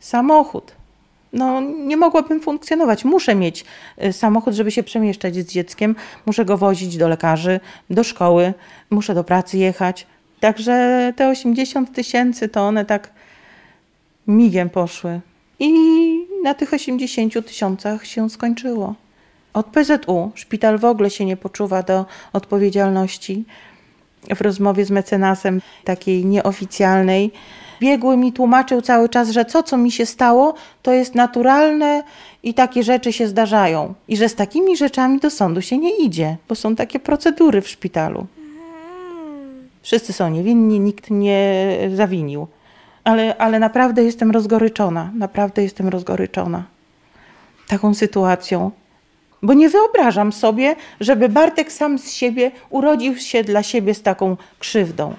samochód. 0.00 0.72
No, 1.32 1.60
nie 1.60 1.96
mogłabym 1.96 2.40
funkcjonować. 2.40 3.04
Muszę 3.04 3.34
mieć 3.34 3.64
y, 4.04 4.12
samochód, 4.12 4.54
żeby 4.54 4.70
się 4.70 4.82
przemieszczać 4.82 5.34
z 5.34 5.46
dzieckiem. 5.46 5.96
Muszę 6.26 6.44
go 6.44 6.58
wozić 6.58 6.96
do 6.96 7.08
lekarzy, 7.08 7.60
do 7.90 8.04
szkoły, 8.04 8.54
muszę 8.90 9.14
do 9.14 9.24
pracy 9.24 9.58
jechać. 9.58 10.06
Także 10.40 11.12
te 11.16 11.28
80 11.28 11.94
tysięcy 11.94 12.48
to 12.48 12.60
one 12.60 12.84
tak 12.84 13.10
migiem 14.26 14.70
poszły. 14.70 15.20
I 15.58 15.72
na 16.42 16.54
tych 16.54 16.72
80 16.72 17.46
tysiącach 17.46 18.06
się 18.06 18.30
skończyło. 18.30 18.94
Od 19.52 19.66
PZU 19.66 20.30
szpital 20.34 20.78
w 20.78 20.84
ogóle 20.84 21.10
się 21.10 21.24
nie 21.24 21.36
poczuwa 21.36 21.82
do 21.82 22.06
odpowiedzialności. 22.32 23.44
W 24.34 24.40
rozmowie 24.40 24.84
z 24.84 24.90
mecenasem, 24.90 25.60
takiej 25.84 26.24
nieoficjalnej, 26.24 27.30
biegły 27.80 28.16
mi 28.16 28.32
tłumaczył 28.32 28.82
cały 28.82 29.08
czas, 29.08 29.30
że 29.30 29.44
co, 29.44 29.62
co 29.62 29.76
mi 29.76 29.90
się 29.90 30.06
stało, 30.06 30.54
to 30.82 30.92
jest 30.92 31.14
naturalne 31.14 32.02
i 32.42 32.54
takie 32.54 32.82
rzeczy 32.82 33.12
się 33.12 33.28
zdarzają. 33.28 33.94
I 34.08 34.16
że 34.16 34.28
z 34.28 34.34
takimi 34.34 34.76
rzeczami 34.76 35.20
do 35.20 35.30
sądu 35.30 35.62
się 35.62 35.78
nie 35.78 35.96
idzie, 35.96 36.36
bo 36.48 36.54
są 36.54 36.76
takie 36.76 37.00
procedury 37.00 37.60
w 37.60 37.68
szpitalu. 37.68 38.26
Wszyscy 39.82 40.12
są 40.12 40.30
niewinni, 40.30 40.80
nikt 40.80 41.10
nie 41.10 41.76
zawinił. 41.94 42.46
Ale, 43.04 43.36
ale 43.36 43.58
naprawdę 43.58 44.04
jestem 44.04 44.30
rozgoryczona, 44.30 45.10
naprawdę 45.14 45.62
jestem 45.62 45.88
rozgoryczona 45.88 46.64
taką 47.68 47.94
sytuacją. 47.94 48.70
Bo 49.42 49.54
nie 49.54 49.68
wyobrażam 49.68 50.32
sobie, 50.32 50.76
żeby 51.00 51.28
Bartek 51.28 51.72
sam 51.72 51.98
z 51.98 52.10
siebie 52.12 52.50
urodził 52.70 53.16
się 53.16 53.44
dla 53.44 53.62
siebie 53.62 53.94
z 53.94 54.02
taką 54.02 54.36
krzywdą. 54.58 55.14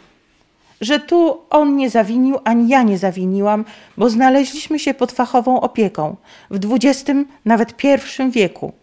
Że 0.81 0.99
tu 0.99 1.41
on 1.49 1.75
nie 1.75 1.89
zawinił, 1.89 2.39
ani 2.43 2.67
ja 2.67 2.83
nie 2.83 2.97
zawiniłam, 2.97 3.65
bo 3.97 4.09
znaleźliśmy 4.09 4.79
się 4.79 4.93
pod 4.93 5.11
fachową 5.11 5.61
opieką 5.61 6.15
w 6.49 6.73
XX, 6.73 7.11
nawet 7.45 7.75
pierwszym 7.75 8.31
wieku. 8.31 8.73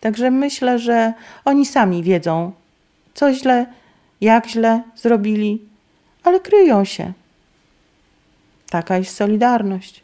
Także 0.00 0.30
myślę, 0.30 0.78
że 0.78 1.12
oni 1.44 1.66
sami 1.66 2.02
wiedzą, 2.02 2.52
co 3.14 3.32
źle, 3.32 3.66
jak 4.20 4.46
źle 4.46 4.82
zrobili, 4.96 5.62
ale 6.24 6.40
kryją 6.40 6.84
się. 6.84 7.12
Taka 8.72 8.96
jest 8.98 9.16
solidarność. 9.16 10.02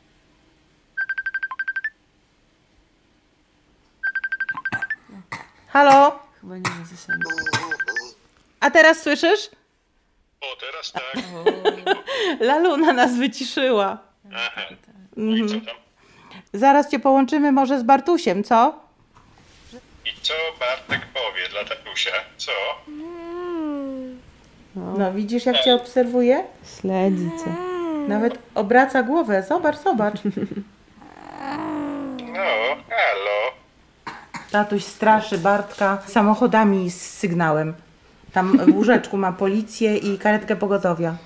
Halo? 5.68 6.18
Chyba 6.40 6.54
nie 6.56 6.70
ma 6.70 6.84
zasięgu. 6.90 7.30
A 8.60 8.70
teraz 8.70 9.02
słyszysz? 9.02 9.50
O, 10.40 10.46
teraz 10.60 10.92
tak. 10.92 11.16
Laluna 12.40 12.92
nas 12.92 13.16
wyciszyła. 13.16 13.98
Aha. 14.34 14.60
No 15.16 15.36
i 15.36 15.48
co 15.48 15.54
Mhm. 15.54 15.60
tam? 15.66 15.76
Zaraz 16.52 16.90
cię 16.90 16.98
połączymy 16.98 17.52
może 17.52 17.78
z 17.78 17.82
Bartusiem, 17.82 18.44
co? 18.44 18.78
I 20.04 20.20
co 20.22 20.34
Bartek 20.60 21.06
powie 21.06 21.48
dla 21.50 21.64
tatusia? 21.64 22.10
Co? 22.36 22.52
No 24.74 25.12
widzisz 25.12 25.46
jak 25.46 25.64
cię 25.64 25.74
obserwuje? 25.74 26.44
Śledzi 26.80 27.30
cię. 27.44 27.77
Nawet 28.08 28.38
obraca 28.54 29.02
głowę. 29.02 29.44
Zobacz, 29.48 29.76
zobacz. 29.76 30.14
No, 32.32 32.76
halo. 32.88 33.52
Tatuś 34.50 34.84
straszy 34.84 35.38
Bartka 35.38 36.02
samochodami 36.06 36.90
z 36.90 37.10
sygnałem. 37.18 37.74
Tam 38.32 38.58
w 38.58 38.74
łóżeczku 38.74 39.16
ma 39.16 39.32
policję 39.32 39.96
i 39.96 40.18
karetkę 40.18 40.56
pogotowia. 40.56 41.16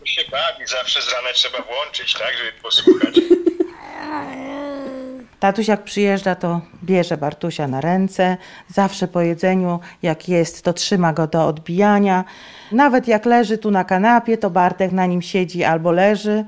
Tu 0.00 0.06
się 0.06 0.22
bawi, 0.30 0.66
zawsze 0.66 1.02
z 1.02 1.12
rana 1.12 1.28
trzeba 1.34 1.58
włączyć, 1.62 2.14
tak, 2.14 2.34
żeby 2.38 2.52
posłuchać. 2.62 3.20
Tatuś 5.42 5.68
jak 5.68 5.84
przyjeżdża, 5.84 6.34
to 6.34 6.60
bierze 6.84 7.16
Bartusia 7.16 7.68
na 7.68 7.80
ręce. 7.80 8.36
Zawsze 8.68 9.08
po 9.08 9.20
jedzeniu, 9.20 9.80
jak 10.02 10.28
jest, 10.28 10.62
to 10.62 10.72
trzyma 10.72 11.12
go 11.12 11.26
do 11.26 11.46
odbijania. 11.46 12.24
Nawet 12.72 13.08
jak 13.08 13.26
leży 13.26 13.58
tu 13.58 13.70
na 13.70 13.84
kanapie, 13.84 14.38
to 14.38 14.50
Bartek 14.50 14.92
na 14.92 15.06
nim 15.06 15.22
siedzi 15.22 15.64
albo 15.64 15.92
leży. 15.92 16.44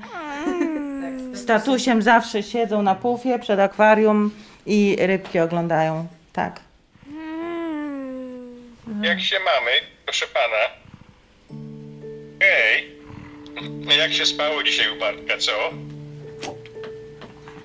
Z 1.33 1.45
tatusiem 1.45 2.01
zawsze 2.01 2.43
siedzą 2.43 2.81
na 2.81 2.95
pufie 2.95 3.39
przed 3.39 3.59
akwarium 3.59 4.31
i 4.65 4.97
rybki 4.99 5.39
oglądają. 5.39 6.07
Tak. 6.33 6.59
Jak 9.01 9.21
się 9.21 9.35
mamy, 9.39 9.71
proszę 10.05 10.25
pana? 10.33 10.63
Hej. 12.39 12.95
Jak 13.99 14.13
się 14.13 14.25
spało 14.25 14.63
dzisiaj 14.63 14.97
u 14.97 14.99
Bartka, 14.99 15.37
co? 15.37 15.51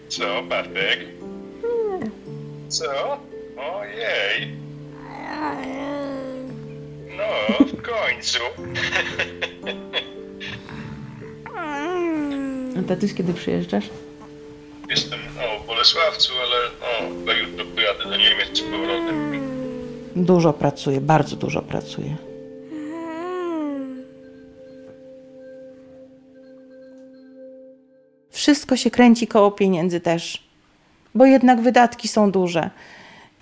Co, 0.08 0.42
Bartek? 0.42 1.19
Co? 2.70 3.18
Ojej. 3.56 4.52
No, 7.16 7.64
w 7.66 7.82
końcu. 7.82 8.38
A 12.78 12.88
tatuś 12.88 13.14
kiedy 13.14 13.34
przyjeżdżasz? 13.34 13.84
Jestem 14.90 15.20
no, 15.36 15.64
w 15.64 15.66
Bolesławcu, 15.66 16.32
ale 16.42 16.56
no, 16.80 17.16
chyba 17.20 17.32
jutro 17.32 17.64
pojadę 17.64 18.04
do 18.04 18.16
Niemiec 18.16 18.58
z 18.58 18.60
powrotem. 18.60 19.40
Dużo 20.16 20.52
pracuje, 20.52 21.00
bardzo 21.00 21.36
dużo 21.36 21.62
pracuje. 21.62 22.16
Wszystko 28.30 28.76
się 28.76 28.90
kręci 28.90 29.26
koło 29.26 29.50
pieniędzy 29.50 30.00
też, 30.00 30.49
bo 31.14 31.26
jednak 31.26 31.60
wydatki 31.60 32.08
są 32.08 32.30
duże. 32.30 32.70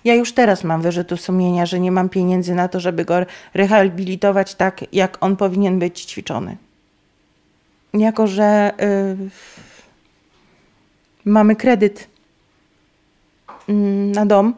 Ja 0.03 0.15
już 0.15 0.33
teraz 0.33 0.63
mam 0.63 0.81
wyrzuty 0.81 1.17
sumienia, 1.17 1.65
że 1.65 1.79
nie 1.79 1.91
mam 1.91 2.09
pieniędzy 2.09 2.55
na 2.55 2.67
to, 2.67 2.79
żeby 2.79 3.05
go 3.05 3.15
rehabilitować 3.53 4.55
tak, 4.55 4.93
jak 4.93 5.17
on 5.21 5.35
powinien 5.35 5.79
być 5.79 6.01
ćwiczony. 6.05 6.57
Jako, 7.93 8.27
że 8.27 8.71
y, 8.81 9.29
mamy 11.25 11.55
kredyt 11.55 12.07
mm, 13.69 14.11
na 14.11 14.25
dom 14.25 14.53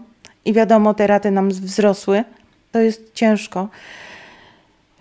i 0.45 0.53
wiadomo, 0.53 0.93
te 0.93 1.07
raty 1.07 1.31
nam 1.31 1.49
wzrosły, 1.49 2.23
to 2.71 2.79
jest 2.79 3.13
ciężko. 3.13 3.69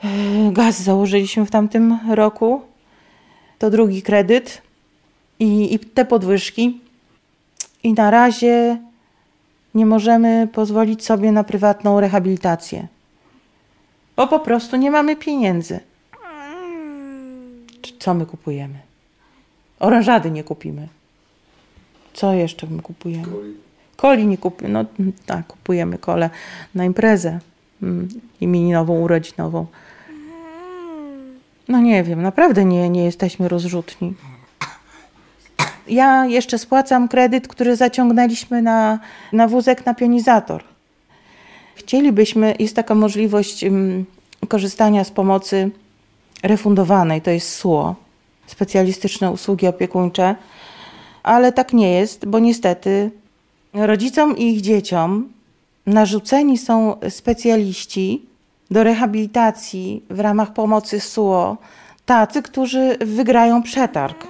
Yy, 0.05 0.53
Gaz 0.53 0.83
założyliśmy 0.83 1.47
w 1.47 1.51
tamtym 1.51 1.99
roku, 2.11 2.63
to 3.59 3.71
drugi 3.71 4.03
kredyt 4.03 4.63
i, 5.39 5.75
i 5.75 5.79
te 5.79 6.05
podwyżki. 6.05 6.81
I 7.83 7.93
na 7.93 8.11
razie 8.11 8.79
nie 9.75 9.87
możemy 9.87 10.49
pozwolić 10.53 11.05
sobie 11.05 11.33
na 11.33 11.45
prywatną 11.45 12.01
rehabilitację, 12.01 12.87
bo 14.17 14.27
po 14.27 14.41
prostu 14.41 14.77
nie 14.77 14.91
mamy 14.91 15.17
pieniędzy. 15.17 15.81
Co 17.99 18.15
my 18.15 18.27
kupujemy? 18.27 18.79
Orężady 19.81 20.31
nie 20.31 20.45
kupimy. 20.45 20.89
Co 22.13 22.33
jeszcze 22.33 22.67
my 22.67 22.83
kupujemy? 22.83 23.27
Coli 23.97 24.27
nie 24.27 24.39
kupujemy. 24.39 24.87
No 24.99 25.05
tak, 25.27 25.47
kupujemy 25.47 25.99
kole 25.99 26.31
na 26.75 26.85
imprezę 26.85 27.39
mm, 27.83 28.09
imieninową, 28.41 29.01
urodzinową. 29.01 29.67
No 31.69 31.81
nie 31.81 32.05
wiem, 32.05 32.23
naprawdę 32.23 32.65
nie, 32.65 32.91
nie 32.91 33.05
jesteśmy 33.05 33.49
rozrzutni. 33.49 34.15
Ja 35.91 36.27
jeszcze 36.27 36.59
spłacam 36.59 37.09
kredyt, 37.09 37.49
który 37.49 37.77
zaciągnęliśmy 37.77 38.63
na, 38.63 38.99
na 39.33 39.49
wózek 39.49 39.87
na 39.87 39.95
pionizator. 39.95 40.65
Chcielibyśmy, 41.75 42.55
jest 42.59 42.77
taka 42.77 42.95
możliwość 42.95 43.65
mm, 43.65 44.05
korzystania 44.49 45.05
z 45.05 45.11
pomocy 45.11 45.71
refundowanej, 46.43 47.23
to 47.23 47.31
jest 47.31 47.55
SUO, 47.55 47.95
specjalistyczne 48.47 49.31
usługi 49.31 49.67
opiekuńcze, 49.67 50.35
ale 51.23 51.53
tak 51.53 51.73
nie 51.73 51.93
jest, 51.93 52.27
bo 52.27 52.39
niestety 52.39 53.11
rodzicom 53.75 54.39
i 54.39 54.55
ich 54.55 54.61
dzieciom 54.61 55.29
narzuceni 55.87 56.59
są 56.59 56.97
specjaliści 57.09 58.23
do 58.71 58.85
rehabilitacji 58.85 60.03
w 60.11 60.21
ramach 60.21 60.53
pomocy 60.53 61.01
SUO, 61.01 61.57
tacy, 62.07 62.43
którzy 62.43 62.97
wygrają 63.01 63.63
przetarg. 63.63 64.30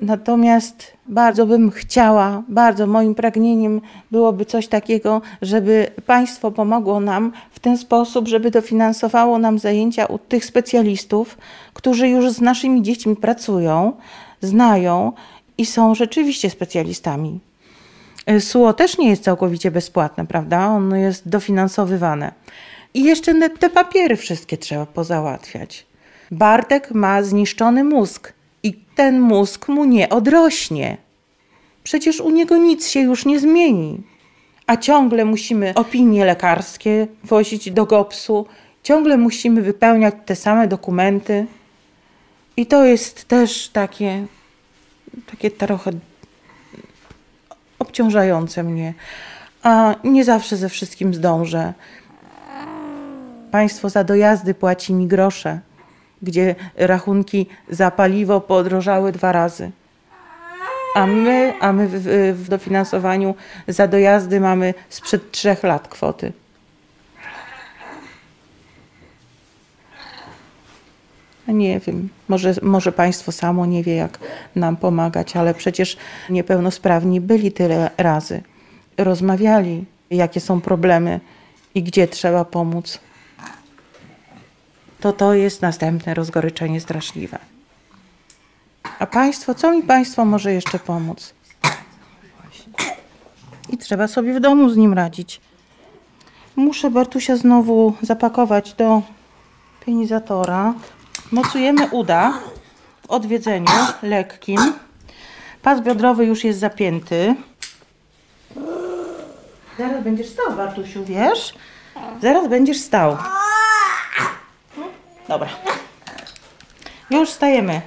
Natomiast 0.00 0.92
bardzo 1.06 1.46
bym 1.46 1.70
chciała, 1.70 2.42
bardzo 2.48 2.86
moim 2.86 3.14
pragnieniem 3.14 3.80
byłoby 4.10 4.44
coś 4.44 4.68
takiego, 4.68 5.22
żeby 5.42 5.90
państwo 6.06 6.50
pomogło 6.50 7.00
nam 7.00 7.32
w 7.50 7.58
ten 7.58 7.78
sposób, 7.78 8.28
żeby 8.28 8.50
dofinansowało 8.50 9.38
nam 9.38 9.58
zajęcia 9.58 10.06
u 10.06 10.18
tych 10.18 10.44
specjalistów, 10.44 11.38
którzy 11.74 12.08
już 12.08 12.30
z 12.30 12.40
naszymi 12.40 12.82
dziećmi 12.82 13.16
pracują, 13.16 13.92
znają 14.40 15.12
i 15.58 15.66
są 15.66 15.94
rzeczywiście 15.94 16.50
specjalistami. 16.50 17.40
Y, 18.30 18.40
SUO 18.40 18.72
też 18.72 18.98
nie 18.98 19.10
jest 19.10 19.24
całkowicie 19.24 19.70
bezpłatne, 19.70 20.26
prawda? 20.26 20.66
Ono 20.66 20.96
jest 20.96 21.28
dofinansowywane. 21.28 22.32
I 22.94 23.04
jeszcze 23.04 23.48
te 23.48 23.70
papiery 23.70 24.16
wszystkie 24.16 24.58
trzeba 24.58 24.86
pozałatwiać. 24.86 25.86
Bartek 26.30 26.90
ma 26.90 27.22
zniszczony 27.22 27.84
mózg 27.84 28.32
i 28.62 28.74
ten 28.94 29.20
mózg 29.20 29.68
mu 29.68 29.84
nie 29.84 30.08
odrośnie. 30.08 30.96
Przecież 31.84 32.20
u 32.20 32.30
niego 32.30 32.56
nic 32.56 32.88
się 32.88 33.00
już 33.00 33.26
nie 33.26 33.40
zmieni. 33.40 34.02
A 34.66 34.76
ciągle 34.76 35.24
musimy 35.24 35.74
opinie 35.74 36.24
lekarskie 36.24 37.06
wozić 37.24 37.70
do 37.70 37.86
GOPS-u, 37.86 38.46
ciągle 38.82 39.16
musimy 39.16 39.62
wypełniać 39.62 40.14
te 40.26 40.36
same 40.36 40.68
dokumenty. 40.68 41.46
I 42.56 42.66
to 42.66 42.84
jest 42.84 43.28
też 43.28 43.68
takie, 43.68 44.26
takie 45.30 45.50
trochę 45.50 45.90
obciążające 47.78 48.62
mnie. 48.62 48.94
A 49.62 49.94
nie 50.04 50.24
zawsze 50.24 50.56
ze 50.56 50.68
wszystkim 50.68 51.14
zdążę. 51.14 51.74
Państwo 53.50 53.88
za 53.88 54.04
dojazdy 54.04 54.54
płaci 54.54 54.92
mi 54.92 55.06
grosze, 55.06 55.60
gdzie 56.22 56.54
rachunki 56.76 57.46
za 57.68 57.90
paliwo 57.90 58.40
podrożały 58.40 59.12
dwa 59.12 59.32
razy. 59.32 59.70
A 60.94 61.06
my, 61.06 61.54
a 61.60 61.72
my 61.72 61.88
w, 61.88 62.02
w, 62.44 62.48
dofinansowaniu 62.48 63.34
za 63.68 63.86
dojazdy 63.86 64.40
mamy 64.40 64.74
sprzed 64.88 65.30
trzech 65.30 65.62
lat 65.62 65.88
kwoty. 65.88 66.32
Nie 71.48 71.80
wiem, 71.80 72.08
może, 72.28 72.54
może 72.62 72.92
państwo 72.92 73.32
samo 73.32 73.66
nie 73.66 73.82
wie, 73.82 73.96
jak 73.96 74.18
nam 74.56 74.76
pomagać, 74.76 75.36
ale 75.36 75.54
przecież 75.54 75.96
niepełnosprawni 76.30 77.20
byli 77.20 77.52
tyle 77.52 77.90
razy. 77.98 78.42
Rozmawiali, 78.98 79.84
jakie 80.10 80.40
są 80.40 80.60
problemy 80.60 81.20
i 81.74 81.82
gdzie 81.82 82.08
trzeba 82.08 82.44
pomóc. 82.44 83.00
To 85.00 85.12
to 85.12 85.34
jest 85.34 85.62
następne 85.62 86.14
rozgoryczenie 86.14 86.80
straszliwe. 86.80 87.38
A 88.98 89.06
państwo, 89.06 89.54
co 89.54 89.72
mi 89.72 89.82
państwo 89.82 90.24
może 90.24 90.52
jeszcze 90.52 90.78
pomóc? 90.78 91.34
I 93.70 93.78
trzeba 93.78 94.08
sobie 94.08 94.34
w 94.34 94.40
domu 94.40 94.70
z 94.70 94.76
nim 94.76 94.94
radzić. 94.94 95.40
Muszę 96.56 96.90
Bartusia 96.90 97.36
znowu 97.36 97.94
zapakować 98.02 98.74
do 98.74 99.02
pienizatora. 99.86 100.74
Mocujemy 101.32 101.88
uda 101.90 102.32
w 103.02 103.10
odwiedzeniu 103.10 103.70
lekkim. 104.02 104.72
Pas 105.62 105.80
biodrowy 105.80 106.26
już 106.26 106.44
jest 106.44 106.58
zapięty. 106.58 107.34
Zaraz 109.78 110.04
będziesz 110.04 110.28
stał, 110.28 110.56
Bartusiu, 110.56 111.04
wiesz? 111.04 111.54
Zaraz 112.22 112.48
będziesz 112.48 112.80
stał. 112.80 113.16
Dobra. 115.30 115.48
Już 117.10 117.30
stajemy. 117.30 117.80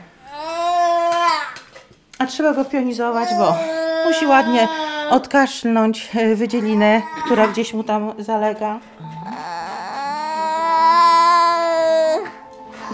A 2.19 2.25
trzeba 2.25 2.53
go 2.53 2.65
pionizować, 2.65 3.29
bo 3.37 3.55
musi 4.05 4.25
ładnie 4.25 4.67
odkaszlnąć 5.09 6.09
e, 6.15 6.35
wydzielinę, 6.35 7.01
która 7.25 7.47
gdzieś 7.47 7.73
mu 7.73 7.83
tam 7.83 8.13
zalega. 8.19 8.79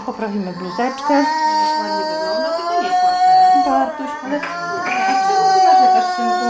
Poprawimy 0.06 0.52
bluzeczkę. 0.52 1.24
Bartuś, 3.66 4.10
ale 4.24 4.40
czemu 4.40 4.80
ty 5.54 5.64
narzekasz, 5.64 6.16
synku? 6.16 6.46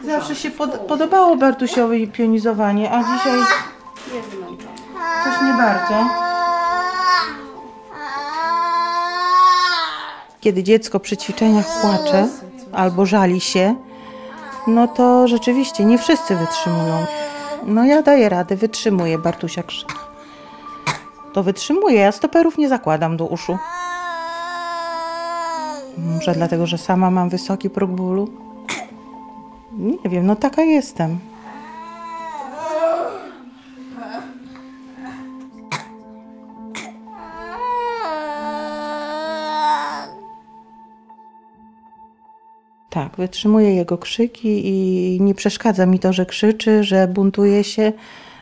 Zawsze 0.00 0.36
się 0.36 0.50
pod, 0.50 0.70
podobało 0.70 1.36
Bartusiowi 1.36 2.08
pionizowanie, 2.08 2.90
a 2.92 2.98
dzisiaj 2.98 3.40
coś 5.24 5.42
nie 5.42 5.52
bardzo. 5.52 6.21
Kiedy 10.42 10.62
dziecko 10.62 11.00
przy 11.00 11.16
ćwiczeniach 11.16 11.66
płacze 11.80 12.28
albo 12.72 13.06
żali 13.06 13.40
się, 13.40 13.74
no 14.66 14.88
to 14.88 15.28
rzeczywiście 15.28 15.84
nie 15.84 15.98
wszyscy 15.98 16.36
wytrzymują. 16.36 17.06
No 17.66 17.84
ja 17.84 18.02
daję 18.02 18.28
radę, 18.28 18.56
wytrzymuję 18.56 19.18
Bartusia 19.18 19.62
krzyk. 19.62 19.88
To 21.32 21.42
wytrzymuję, 21.42 22.00
ja 22.00 22.12
stoperów 22.12 22.58
nie 22.58 22.68
zakładam 22.68 23.16
do 23.16 23.26
uszu. 23.26 23.58
Może 25.98 26.32
dlatego, 26.32 26.66
że 26.66 26.78
sama 26.78 27.10
mam 27.10 27.28
wysoki 27.28 27.70
próg 27.70 27.90
bólu? 27.90 28.28
Nie 29.78 30.10
wiem, 30.10 30.26
no 30.26 30.36
taka 30.36 30.62
jestem. 30.62 31.18
Wytrzymuję 43.22 43.74
jego 43.74 43.98
krzyki 43.98 44.68
i 44.68 45.20
nie 45.20 45.34
przeszkadza 45.34 45.86
mi 45.86 45.98
to, 45.98 46.12
że 46.12 46.26
krzyczy, 46.26 46.84
że 46.84 47.08
buntuje 47.08 47.64
się, 47.64 47.92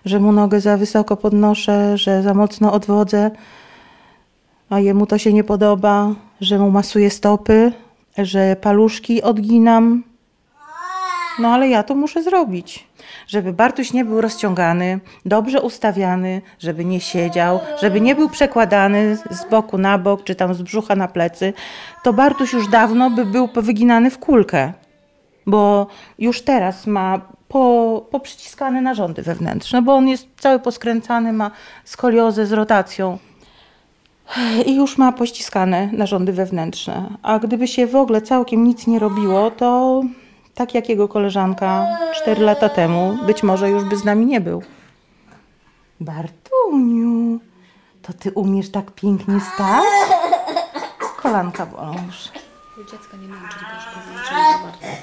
że 0.04 0.20
mu 0.20 0.32
nogę 0.32 0.60
za 0.60 0.76
wysoko 0.76 1.16
podnoszę, 1.16 1.98
że 1.98 2.22
za 2.22 2.34
mocno 2.34 2.72
odwodzę, 2.72 3.30
a 4.70 4.80
jemu 4.80 5.06
to 5.06 5.18
się 5.18 5.32
nie 5.32 5.44
podoba, 5.44 6.14
że 6.40 6.58
mu 6.58 6.70
masuję 6.70 7.10
stopy, 7.10 7.72
że 8.18 8.56
paluszki 8.60 9.22
odginam. 9.22 10.09
No 11.40 11.48
ale 11.48 11.68
ja 11.68 11.82
to 11.82 11.94
muszę 11.94 12.22
zrobić. 12.22 12.86
Żeby 13.26 13.52
Bartuś 13.52 13.92
nie 13.92 14.04
był 14.04 14.20
rozciągany, 14.20 15.00
dobrze 15.26 15.60
ustawiany, 15.60 16.42
żeby 16.58 16.84
nie 16.84 17.00
siedział, 17.00 17.60
żeby 17.80 18.00
nie 18.00 18.14
był 18.14 18.28
przekładany 18.28 19.18
z 19.30 19.50
boku 19.50 19.78
na 19.78 19.98
bok, 19.98 20.24
czy 20.24 20.34
tam 20.34 20.54
z 20.54 20.62
brzucha 20.62 20.96
na 20.96 21.08
plecy, 21.08 21.52
to 22.02 22.12
Bartuś 22.12 22.52
już 22.52 22.68
dawno 22.68 23.10
by 23.10 23.24
był 23.24 23.48
wyginany 23.54 24.10
w 24.10 24.18
kulkę. 24.18 24.72
Bo 25.46 25.86
już 26.18 26.42
teraz 26.42 26.86
ma 26.86 27.20
po, 27.48 28.06
poprzyciskane 28.10 28.80
narządy 28.80 29.22
wewnętrzne, 29.22 29.82
bo 29.82 29.94
on 29.94 30.08
jest 30.08 30.26
cały 30.38 30.58
poskręcany, 30.58 31.32
ma 31.32 31.50
skoliozę 31.84 32.46
z 32.46 32.52
rotacją. 32.52 33.18
I 34.66 34.76
już 34.76 34.98
ma 34.98 35.12
pościskane 35.12 35.88
narządy 35.92 36.32
wewnętrzne. 36.32 37.10
A 37.22 37.38
gdyby 37.38 37.68
się 37.68 37.86
w 37.86 37.96
ogóle 37.96 38.22
całkiem 38.22 38.64
nic 38.64 38.86
nie 38.86 38.98
robiło, 38.98 39.50
to 39.50 40.02
tak 40.54 40.74
jak 40.74 40.88
jego 40.88 41.08
koleżanka 41.08 41.86
4 42.22 42.42
lata 42.42 42.68
temu, 42.68 43.18
być 43.26 43.42
może 43.42 43.70
już 43.70 43.84
by 43.84 43.96
z 43.96 44.04
nami 44.04 44.26
nie 44.26 44.40
był. 44.40 44.62
Bartuniu, 46.00 47.40
to 48.02 48.12
ty 48.12 48.32
umiesz 48.32 48.70
tak 48.70 48.90
pięknie 48.90 49.40
stać? 49.54 49.84
Kolanka 51.22 51.66
bolą 51.66 51.94
już. 52.06 52.16
Dziecka 52.90 53.16
nie 53.16 53.28
męczyć, 53.28 53.58
proszę 53.70 53.90
go 53.94 54.14
męczyć 54.14 54.30
za 54.30 54.64
bardzo. 54.66 54.96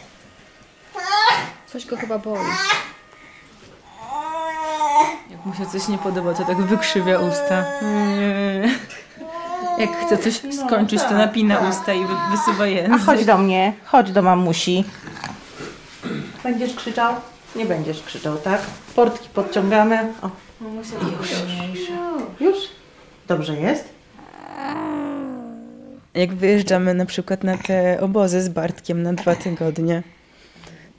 Coś 1.67 1.85
go 1.85 1.97
chyba 1.97 2.17
boli. 2.17 2.39
Jak 5.31 5.45
mu 5.45 5.53
się 5.53 5.65
coś 5.65 5.87
nie 5.87 5.97
podoba, 5.97 6.33
to 6.33 6.43
tak 6.45 6.57
wykrzywia 6.57 7.19
usta. 7.19 7.63
Nie. 7.81 8.69
Jak 9.77 9.97
chce 10.05 10.17
coś 10.17 10.41
skończyć, 10.65 11.01
to 11.03 11.11
napina 11.11 11.59
usta 11.69 11.93
i 11.93 12.05
wy- 12.05 12.15
wysuwa 12.31 12.63
A 12.63 12.67
język. 12.67 13.05
chodź 13.05 13.25
do 13.25 13.37
mnie, 13.37 13.73
chodź 13.85 14.11
do 14.11 14.21
mamusi. 14.21 14.83
Będziesz 16.47 16.73
krzyczał? 16.73 17.13
Nie 17.55 17.65
będziesz 17.65 18.03
krzyczał, 18.03 18.37
tak? 18.37 18.61
Portki 18.95 19.29
podciągamy. 19.33 19.99
O. 20.21 20.29
Już. 21.19 21.29
Już? 22.39 22.57
Dobrze 23.27 23.55
jest? 23.55 23.89
Jak 26.13 26.33
wyjeżdżamy 26.33 26.93
na 26.93 27.05
przykład 27.05 27.43
na 27.43 27.57
te 27.57 28.01
obozy 28.01 28.41
z 28.41 28.49
Bartkiem 28.49 29.03
na 29.03 29.13
dwa 29.13 29.35
tygodnie, 29.35 30.03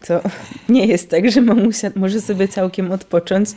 to 0.07 0.21
nie 0.69 0.87
jest 0.87 1.11
tak, 1.11 1.31
że 1.31 1.41
mamusia 1.41 1.91
może 1.97 2.21
sobie 2.21 2.49
całkiem 2.49 2.93
odpocząć, 2.93 3.49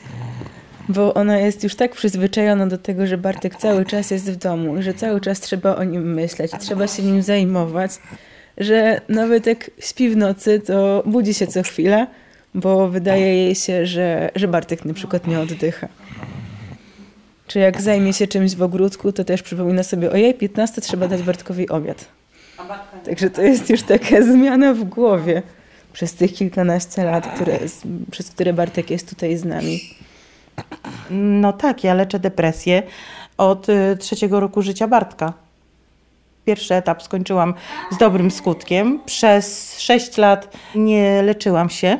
bo 0.89 1.13
ona 1.13 1.37
jest 1.37 1.63
już 1.63 1.75
tak 1.75 1.91
przyzwyczajona 1.91 2.67
do 2.67 2.77
tego, 2.77 3.07
że 3.07 3.17
Bartek 3.17 3.55
cały 3.55 3.85
czas 3.85 4.11
jest 4.11 4.31
w 4.31 4.35
domu 4.35 4.77
i 4.77 4.83
że 4.83 4.93
cały 4.93 5.21
czas 5.21 5.39
trzeba 5.39 5.75
o 5.75 5.83
nim 5.83 6.13
myśleć, 6.13 6.51
trzeba 6.59 6.87
się 6.87 7.03
nim 7.03 7.21
zajmować, 7.21 7.91
że 8.57 9.01
nawet 9.09 9.45
jak 9.45 9.71
śpi 9.79 10.09
w 10.09 10.17
nocy, 10.17 10.59
to 10.59 11.03
budzi 11.05 11.33
się 11.33 11.47
co 11.47 11.63
chwilę, 11.63 12.07
bo 12.53 12.87
wydaje 12.87 13.35
jej 13.35 13.55
się, 13.55 13.85
że, 13.85 14.29
że 14.35 14.47
Bartek 14.47 14.85
na 14.85 14.93
przykład 14.93 15.27
nie 15.27 15.39
oddycha. 15.39 15.87
Czy 17.47 17.59
jak 17.59 17.81
zajmie 17.81 18.13
się 18.13 18.27
czymś 18.27 18.55
w 18.55 18.61
ogródku, 18.61 19.11
to 19.11 19.23
też 19.23 19.41
przypomina 19.41 19.83
sobie, 19.83 20.11
ojej, 20.11 20.33
15 20.33 20.81
trzeba 20.81 21.07
dać 21.07 21.21
Bartkowi 21.21 21.69
obiad. 21.69 22.05
Także 23.05 23.29
to 23.29 23.41
jest 23.41 23.69
już 23.69 23.83
taka 23.83 24.21
zmiana 24.21 24.73
w 24.73 24.83
głowie 24.83 25.41
przez 25.93 26.13
tych 26.13 26.33
kilkanaście 26.33 27.03
lat, 27.03 27.27
które, 27.35 27.59
przez 28.11 28.31
które 28.31 28.53
Bartek 28.53 28.89
jest 28.89 29.09
tutaj 29.09 29.37
z 29.37 29.45
nami. 29.45 29.79
No 31.09 31.53
tak, 31.53 31.83
ja 31.83 31.93
leczę 31.93 32.19
depresję 32.19 32.83
od 33.37 33.69
y, 33.69 33.97
trzeciego 33.99 34.39
roku 34.39 34.61
życia 34.61 34.87
Bartka. 34.87 35.33
Pierwszy 36.51 36.75
etap 36.75 37.03
skończyłam 37.03 37.53
z 37.91 37.97
dobrym 37.97 38.31
skutkiem. 38.31 38.99
Przez 39.05 39.79
sześć 39.79 40.17
lat 40.17 40.57
nie 40.75 41.21
leczyłam 41.21 41.69
się, 41.69 41.97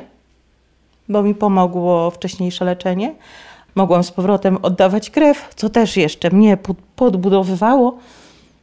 bo 1.08 1.22
mi 1.22 1.34
pomogło 1.34 2.10
wcześniejsze 2.10 2.64
leczenie. 2.64 3.14
Mogłam 3.74 4.04
z 4.04 4.10
powrotem 4.10 4.58
oddawać 4.62 5.10
krew, 5.10 5.54
co 5.56 5.68
też 5.68 5.96
jeszcze 5.96 6.30
mnie 6.30 6.56
pod- 6.56 6.76
podbudowywało. 6.96 7.98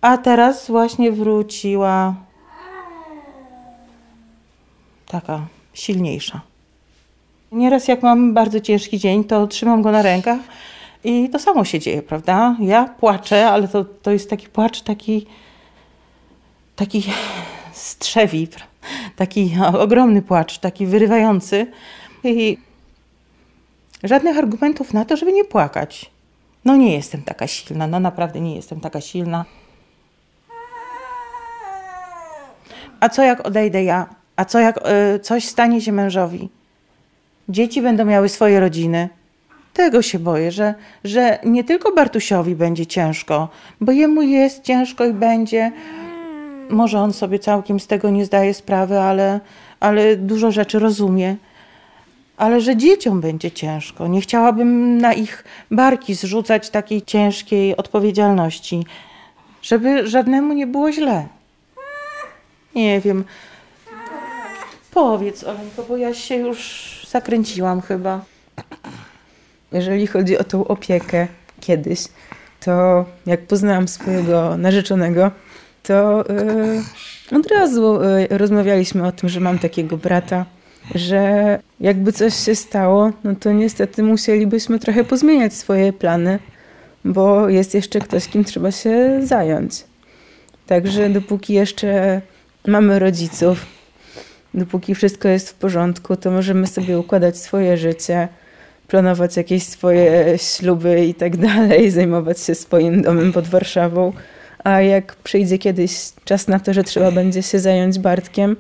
A 0.02 0.18
teraz 0.18 0.68
właśnie 0.68 1.12
wróciła 1.12 2.14
taka 5.08 5.42
silniejsza. 5.74 6.42
Nieraz 7.52 7.88
jak 7.88 8.04
mam 8.04 8.34
bardzo 8.34 8.60
ciężki 8.60 9.00
dzień, 9.00 9.24
to 9.24 9.48
trzymam 9.48 9.82
go 9.82 9.92
na 9.92 10.02
rękach 10.02 10.40
i 11.04 11.30
to 11.30 11.40
samo 11.40 11.66
się 11.66 11.80
dzieje, 11.80 12.02
prawda? 12.02 12.56
Ja 12.60 12.86
płaczę, 13.00 13.50
ale 13.50 13.68
to, 13.68 13.86
to 13.86 14.12
jest 14.12 14.30
taki 14.30 14.48
płacz, 14.48 14.82
taki, 14.82 15.26
taki 16.80 17.04
strzewi, 17.72 18.48
pra- 18.48 18.64
taki 19.16 19.58
ogromny 19.74 20.22
płacz, 20.22 20.58
taki 20.60 20.86
wyrywający. 20.86 21.68
I 22.24 22.58
żadnych 24.04 24.38
argumentów 24.38 24.94
na 24.94 25.06
to, 25.06 25.18
żeby 25.18 25.34
nie 25.34 25.46
płakać. 25.46 26.12
No 26.66 26.76
nie 26.76 26.96
jestem 26.96 27.22
taka 27.22 27.48
silna, 27.48 27.88
no 27.88 28.00
naprawdę 28.00 28.40
nie 28.40 28.56
jestem 28.56 28.80
taka 28.80 29.02
silna. 29.02 29.46
A 33.00 33.10
co 33.10 33.24
jak 33.24 33.48
odejdę 33.48 33.84
ja? 33.84 34.10
A 34.36 34.46
co 34.46 34.60
jak 34.60 34.78
y, 34.78 35.20
coś 35.20 35.46
stanie 35.46 35.82
się 35.82 35.92
mężowi? 35.92 36.50
Dzieci 37.50 37.82
będą 37.82 38.06
miały 38.06 38.30
swoje 38.30 38.60
rodziny. 38.60 39.10
Tego 39.74 40.02
się 40.02 40.20
boję, 40.20 40.52
że, 40.52 40.74
że 41.04 41.40
nie 41.46 41.64
tylko 41.64 41.92
Bartusiowi 41.92 42.56
będzie 42.56 42.86
ciężko, 42.86 43.50
bo 43.82 43.92
jemu 43.92 44.22
jest 44.22 44.64
ciężko 44.64 45.06
i 45.06 45.14
będzie. 45.14 45.72
Może 46.70 47.00
on 47.00 47.14
sobie 47.14 47.40
całkiem 47.40 47.80
z 47.80 47.88
tego 47.88 48.10
nie 48.10 48.26
zdaje 48.26 48.54
sprawy, 48.54 49.00
ale, 49.00 49.40
ale 49.80 50.16
dużo 50.16 50.52
rzeczy 50.52 50.80
rozumie. 50.80 51.36
Ale 52.38 52.62
że 52.62 52.78
dzieciom 52.78 53.22
będzie 53.22 53.52
ciężko. 53.52 54.08
Nie 54.08 54.22
chciałabym 54.22 54.98
na 54.98 55.14
ich 55.14 55.44
barki 55.72 56.16
zrzucać 56.16 56.70
takiej 56.70 57.02
ciężkiej 57.02 57.78
odpowiedzialności, 57.78 58.86
żeby 59.62 60.08
żadnemu 60.08 60.54
nie 60.54 60.68
było 60.68 60.92
źle. 60.92 61.28
Nie 62.76 63.02
wiem. 63.02 63.24
Powiedz, 64.92 65.44
Oleńko, 65.44 65.84
bo 65.84 65.98
ja 65.98 66.14
się 66.14 66.36
już 66.36 66.90
zakręciłam 67.12 67.82
chyba. 67.82 68.22
Jeżeli 69.72 70.08
chodzi 70.08 70.38
o 70.38 70.44
tą 70.44 70.68
opiekę 70.68 71.28
kiedyś, 71.60 72.00
to 72.60 73.06
jak 73.26 73.42
poznałam 73.48 73.88
swojego 73.88 74.58
narzeczonego, 74.58 75.32
to 75.90 76.24
yy, 77.32 77.38
od 77.38 77.48
razu 77.52 78.00
yy, 78.30 78.38
rozmawialiśmy 78.38 79.08
o 79.08 79.12
tym, 79.12 79.30
że 79.30 79.40
mam 79.40 79.60
takiego 79.60 79.98
brata, 79.98 80.46
że 80.96 81.60
jakby 81.80 82.12
coś 82.14 82.34
się 82.34 82.56
stało, 82.56 83.12
no 83.24 83.36
to 83.36 83.52
niestety 83.52 84.04
musielibyśmy 84.04 84.80
trochę 84.80 85.04
pozmieniać 85.04 85.54
swoje 85.54 85.94
plany, 85.94 86.40
bo 87.06 87.50
jest 87.50 87.74
jeszcze 87.74 88.00
ktoś, 88.00 88.28
kim 88.28 88.44
trzeba 88.44 88.72
się 88.72 89.20
zająć. 89.24 89.84
Także 90.68 91.10
dopóki 91.10 91.54
jeszcze 91.54 92.22
mamy 92.68 93.00
rodziców, 93.00 93.66
dopóki 94.54 94.96
wszystko 94.96 95.28
jest 95.28 95.50
w 95.50 95.54
porządku, 95.54 96.16
to 96.16 96.32
możemy 96.32 96.68
sobie 96.68 97.00
układać 97.00 97.38
swoje 97.38 97.78
życie, 97.78 98.28
planować 98.88 99.38
jakieś 99.38 99.64
swoje 99.64 100.38
śluby 100.38 101.06
i 101.06 101.14
tak 101.14 101.38
dalej, 101.38 101.92
zajmować 101.92 102.40
się 102.40 102.56
swoim 102.56 103.02
domem 103.02 103.32
pod 103.32 103.48
Warszawą. 103.48 104.14
A 104.64 104.82
jak 104.82 105.16
przyjdzie 105.16 105.58
kiedyś 105.58 105.92
czas 106.26 106.48
na 106.48 106.60
to, 106.60 106.74
że 106.74 106.84
trzeba 106.84 107.12
będzie 107.12 107.44
się 107.44 107.60
zająć 107.60 108.00
Bartkiem, 108.00 108.56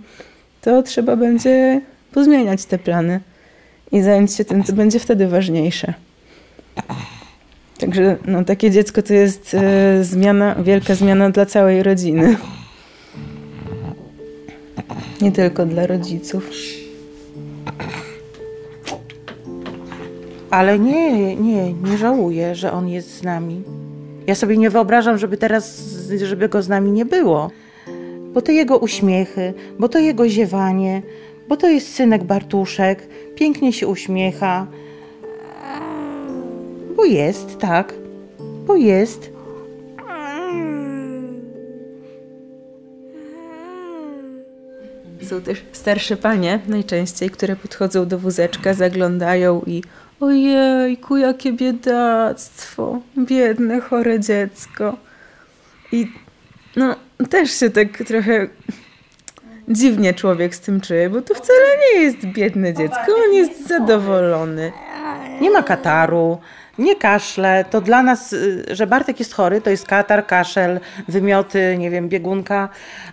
to 0.61 0.83
trzeba 0.83 1.15
będzie 1.15 1.81
pozmieniać 2.11 2.65
te 2.65 2.79
plany 2.79 3.19
i 3.91 4.01
zająć 4.01 4.33
się 4.33 4.45
tym, 4.45 4.63
co 4.63 4.73
będzie 4.73 4.99
wtedy 4.99 5.27
ważniejsze. 5.27 5.93
Także 7.79 8.17
no, 8.25 8.43
takie 8.43 8.71
dziecko 8.71 9.01
to 9.01 9.13
jest 9.13 9.53
e, 9.53 10.03
zmiana, 10.03 10.55
wielka 10.55 10.95
zmiana 10.95 11.29
dla 11.29 11.45
całej 11.45 11.83
rodziny. 11.83 12.37
Nie 15.21 15.31
tylko 15.31 15.65
dla 15.65 15.87
rodziców. 15.87 16.49
Ale 20.49 20.79
nie, 20.79 21.35
nie, 21.35 21.73
nie 21.73 21.97
żałuję, 21.97 22.55
że 22.55 22.71
on 22.71 22.89
jest 22.89 23.17
z 23.17 23.23
nami. 23.23 23.63
Ja 24.29 24.35
sobie 24.35 24.57
nie 24.57 24.69
wyobrażam, 24.69 25.17
żeby 25.17 25.37
teraz, 25.37 25.81
żeby 26.23 26.49
go 26.49 26.61
z 26.61 26.69
nami 26.69 26.91
nie 26.91 27.05
było. 27.05 27.51
Bo 28.33 28.41
to 28.41 28.51
jego 28.51 28.77
uśmiechy, 28.77 29.53
bo 29.79 29.89
to 29.89 29.99
jego 29.99 30.29
ziewanie, 30.29 31.01
bo 31.47 31.57
to 31.57 31.69
jest 31.69 31.93
synek 31.93 32.23
Bartuszek, 32.23 33.07
pięknie 33.35 33.73
się 33.73 33.87
uśmiecha. 33.87 34.67
Bo 36.95 37.05
jest, 37.05 37.57
tak, 37.57 37.93
bo 38.67 38.75
jest. 38.75 39.31
Są 45.29 45.41
też 45.41 45.63
starsze 45.71 46.17
panie 46.17 46.59
najczęściej, 46.67 47.29
które 47.29 47.55
podchodzą 47.55 48.07
do 48.07 48.19
wózeczka, 48.19 48.73
zaglądają 48.73 49.61
i 49.65 49.83
ojejku, 50.19 51.17
jakie 51.17 51.53
biedactwo, 51.53 53.01
biedne, 53.17 53.81
chore 53.81 54.19
dziecko. 54.19 54.97
I 55.91 56.11
no, 56.75 56.95
też 57.29 57.51
się 57.51 57.69
tak 57.69 57.97
trochę 57.97 58.47
dziwnie 59.67 60.13
człowiek 60.13 60.55
z 60.55 60.59
tym 60.59 60.81
czuje, 60.81 61.09
bo 61.09 61.21
to 61.21 61.35
wcale 61.35 61.77
nie 61.77 62.01
jest 62.01 62.25
biedne 62.25 62.73
dziecko, 62.73 63.15
on 63.27 63.33
jest 63.33 63.67
zadowolony. 63.67 64.71
Nie 65.41 65.51
ma 65.51 65.63
kataru, 65.63 66.37
nie 66.79 66.95
kaszle. 66.95 67.65
To 67.69 67.81
dla 67.81 68.03
nas, 68.03 68.33
y, 68.33 68.65
że 68.71 68.87
Bartek 68.87 69.19
jest 69.19 69.33
chory, 69.33 69.61
to 69.61 69.69
jest 69.69 69.87
katar, 69.87 70.25
kaszel, 70.27 70.79
wymioty, 71.07 71.75
nie 71.79 71.89
wiem, 71.89 72.09
biegunka. 72.09 72.69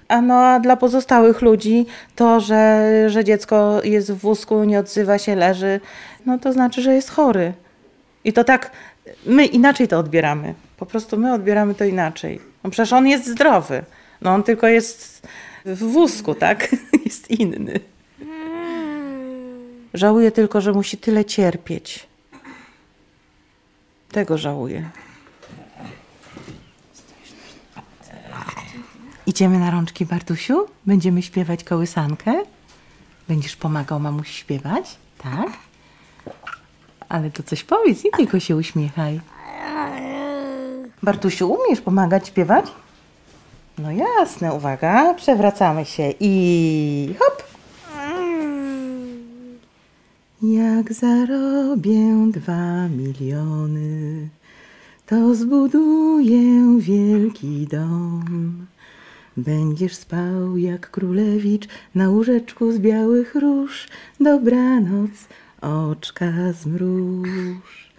A 0.09 0.21
no 0.21 0.35
a 0.35 0.61
dla 0.61 0.77
pozostałych 0.77 1.43
ludzi 1.43 1.87
to, 2.17 2.41
że, 2.41 3.05
że 3.11 3.25
dziecko 3.25 3.81
jest 3.85 4.13
w 4.13 4.19
wózku, 4.19 4.65
nie 4.65 4.79
odzywa 4.79 5.19
się, 5.19 5.37
leży, 5.37 5.81
no 6.27 6.39
to 6.39 6.53
znaczy, 6.53 6.83
że 6.83 6.95
jest 6.95 7.11
chory. 7.11 7.53
I 8.25 8.33
to 8.33 8.45
tak, 8.45 8.71
my 9.27 9.47
inaczej 9.47 9.89
to 9.89 9.99
odbieramy. 9.99 10.55
Po 10.77 10.87
prostu 10.87 11.17
my 11.17 11.33
odbieramy 11.33 11.75
to 11.75 11.85
inaczej. 11.85 12.41
No 12.65 12.71
przecież 12.71 12.93
on 12.93 13.07
jest 13.07 13.27
zdrowy. 13.27 13.85
No 14.23 14.35
on 14.35 14.43
tylko 14.43 14.67
jest 14.67 15.27
w 15.65 15.79
wózku, 15.79 16.35
tak? 16.35 16.69
jest 17.05 17.31
inny. 17.31 17.81
Żałuję 19.95 20.31
tylko, 20.31 20.61
że 20.61 20.73
musi 20.73 20.97
tyle 20.97 21.25
cierpieć. 21.25 22.07
Tego 24.17 24.39
żałuję. 24.39 24.91
Idziemy 29.27 29.59
na 29.59 29.71
rączki, 29.71 30.07
Bartusiu? 30.07 30.67
Będziemy 30.87 31.23
śpiewać 31.23 31.65
kołysankę? 31.65 32.33
Będziesz 33.29 33.57
pomagał 33.57 34.01
mamusi 34.01 34.33
śpiewać? 34.33 34.97
Tak? 35.19 35.47
Ale 37.09 37.31
to 37.31 37.43
coś 37.43 37.65
powiedz, 37.65 38.05
nie 38.05 38.11
tylko 38.11 38.41
się 38.41 38.57
uśmiechaj. 38.57 39.21
Bartusiu, 41.03 41.53
umiesz 41.53 41.81
pomagać 41.81 42.29
śpiewać? 42.29 42.67
No 43.79 43.89
jasne, 43.93 44.53
uwaga, 44.53 45.15
przewracamy 45.15 45.85
się 45.85 46.15
i 46.21 47.15
hop! 47.19 47.46
Jak 50.55 50.93
zarobię 50.93 52.29
dwa 52.33 52.89
miliony, 52.89 54.29
to 55.07 55.35
zbuduję 55.35 56.79
wielki 56.81 57.67
dom. 57.67 58.67
Będziesz 59.37 59.95
spał 59.95 60.57
jak 60.57 60.91
królewicz 60.91 61.69
na 61.95 62.11
łóżeczku 62.11 62.73
z 62.73 62.79
białych 62.79 63.35
róż. 63.35 63.89
Dobranoc, 64.21 65.11
oczka 65.61 66.53
zmruż. 66.53 67.91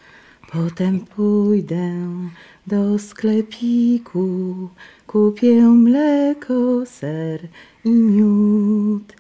Potem 0.52 1.00
pójdę 1.00 1.92
do 2.68 3.00
sklepiku, 3.00 4.56
kupię 5.08 5.62
mleko, 5.62 6.86
ser 6.86 7.48
i 7.86 7.90
miód 7.90 9.14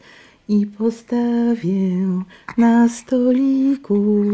i 0.49 0.65
postawię 0.65 2.07
na 2.57 2.89
stoliku, 2.89 4.31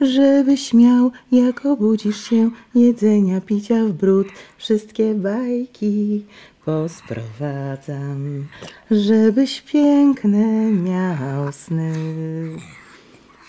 żebyś 0.00 0.74
miał, 0.74 1.10
jak 1.32 1.66
obudzisz 1.66 2.24
się, 2.24 2.50
jedzenia, 2.74 3.40
picia 3.40 3.84
w 3.84 3.92
bród, 3.92 4.26
wszystkie 4.56 5.14
bajki 5.14 6.24
posprowadzam, 6.64 8.46
żebyś 8.90 9.60
piękne 9.62 10.72
miał 10.72 11.52
sny. 11.52 11.92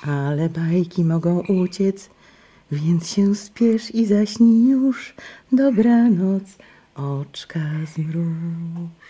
Ale 0.08 0.50
bajki 0.50 1.04
mogą 1.04 1.39
uciec, 1.39 2.10
więc 2.72 3.10
się 3.10 3.36
spiesz 3.36 3.96
i 3.96 4.06
zaśnij 4.06 4.70
już. 4.70 5.15
Dobranoc, 5.52 6.44
oczka 6.96 7.60
zmruż. 7.96 9.05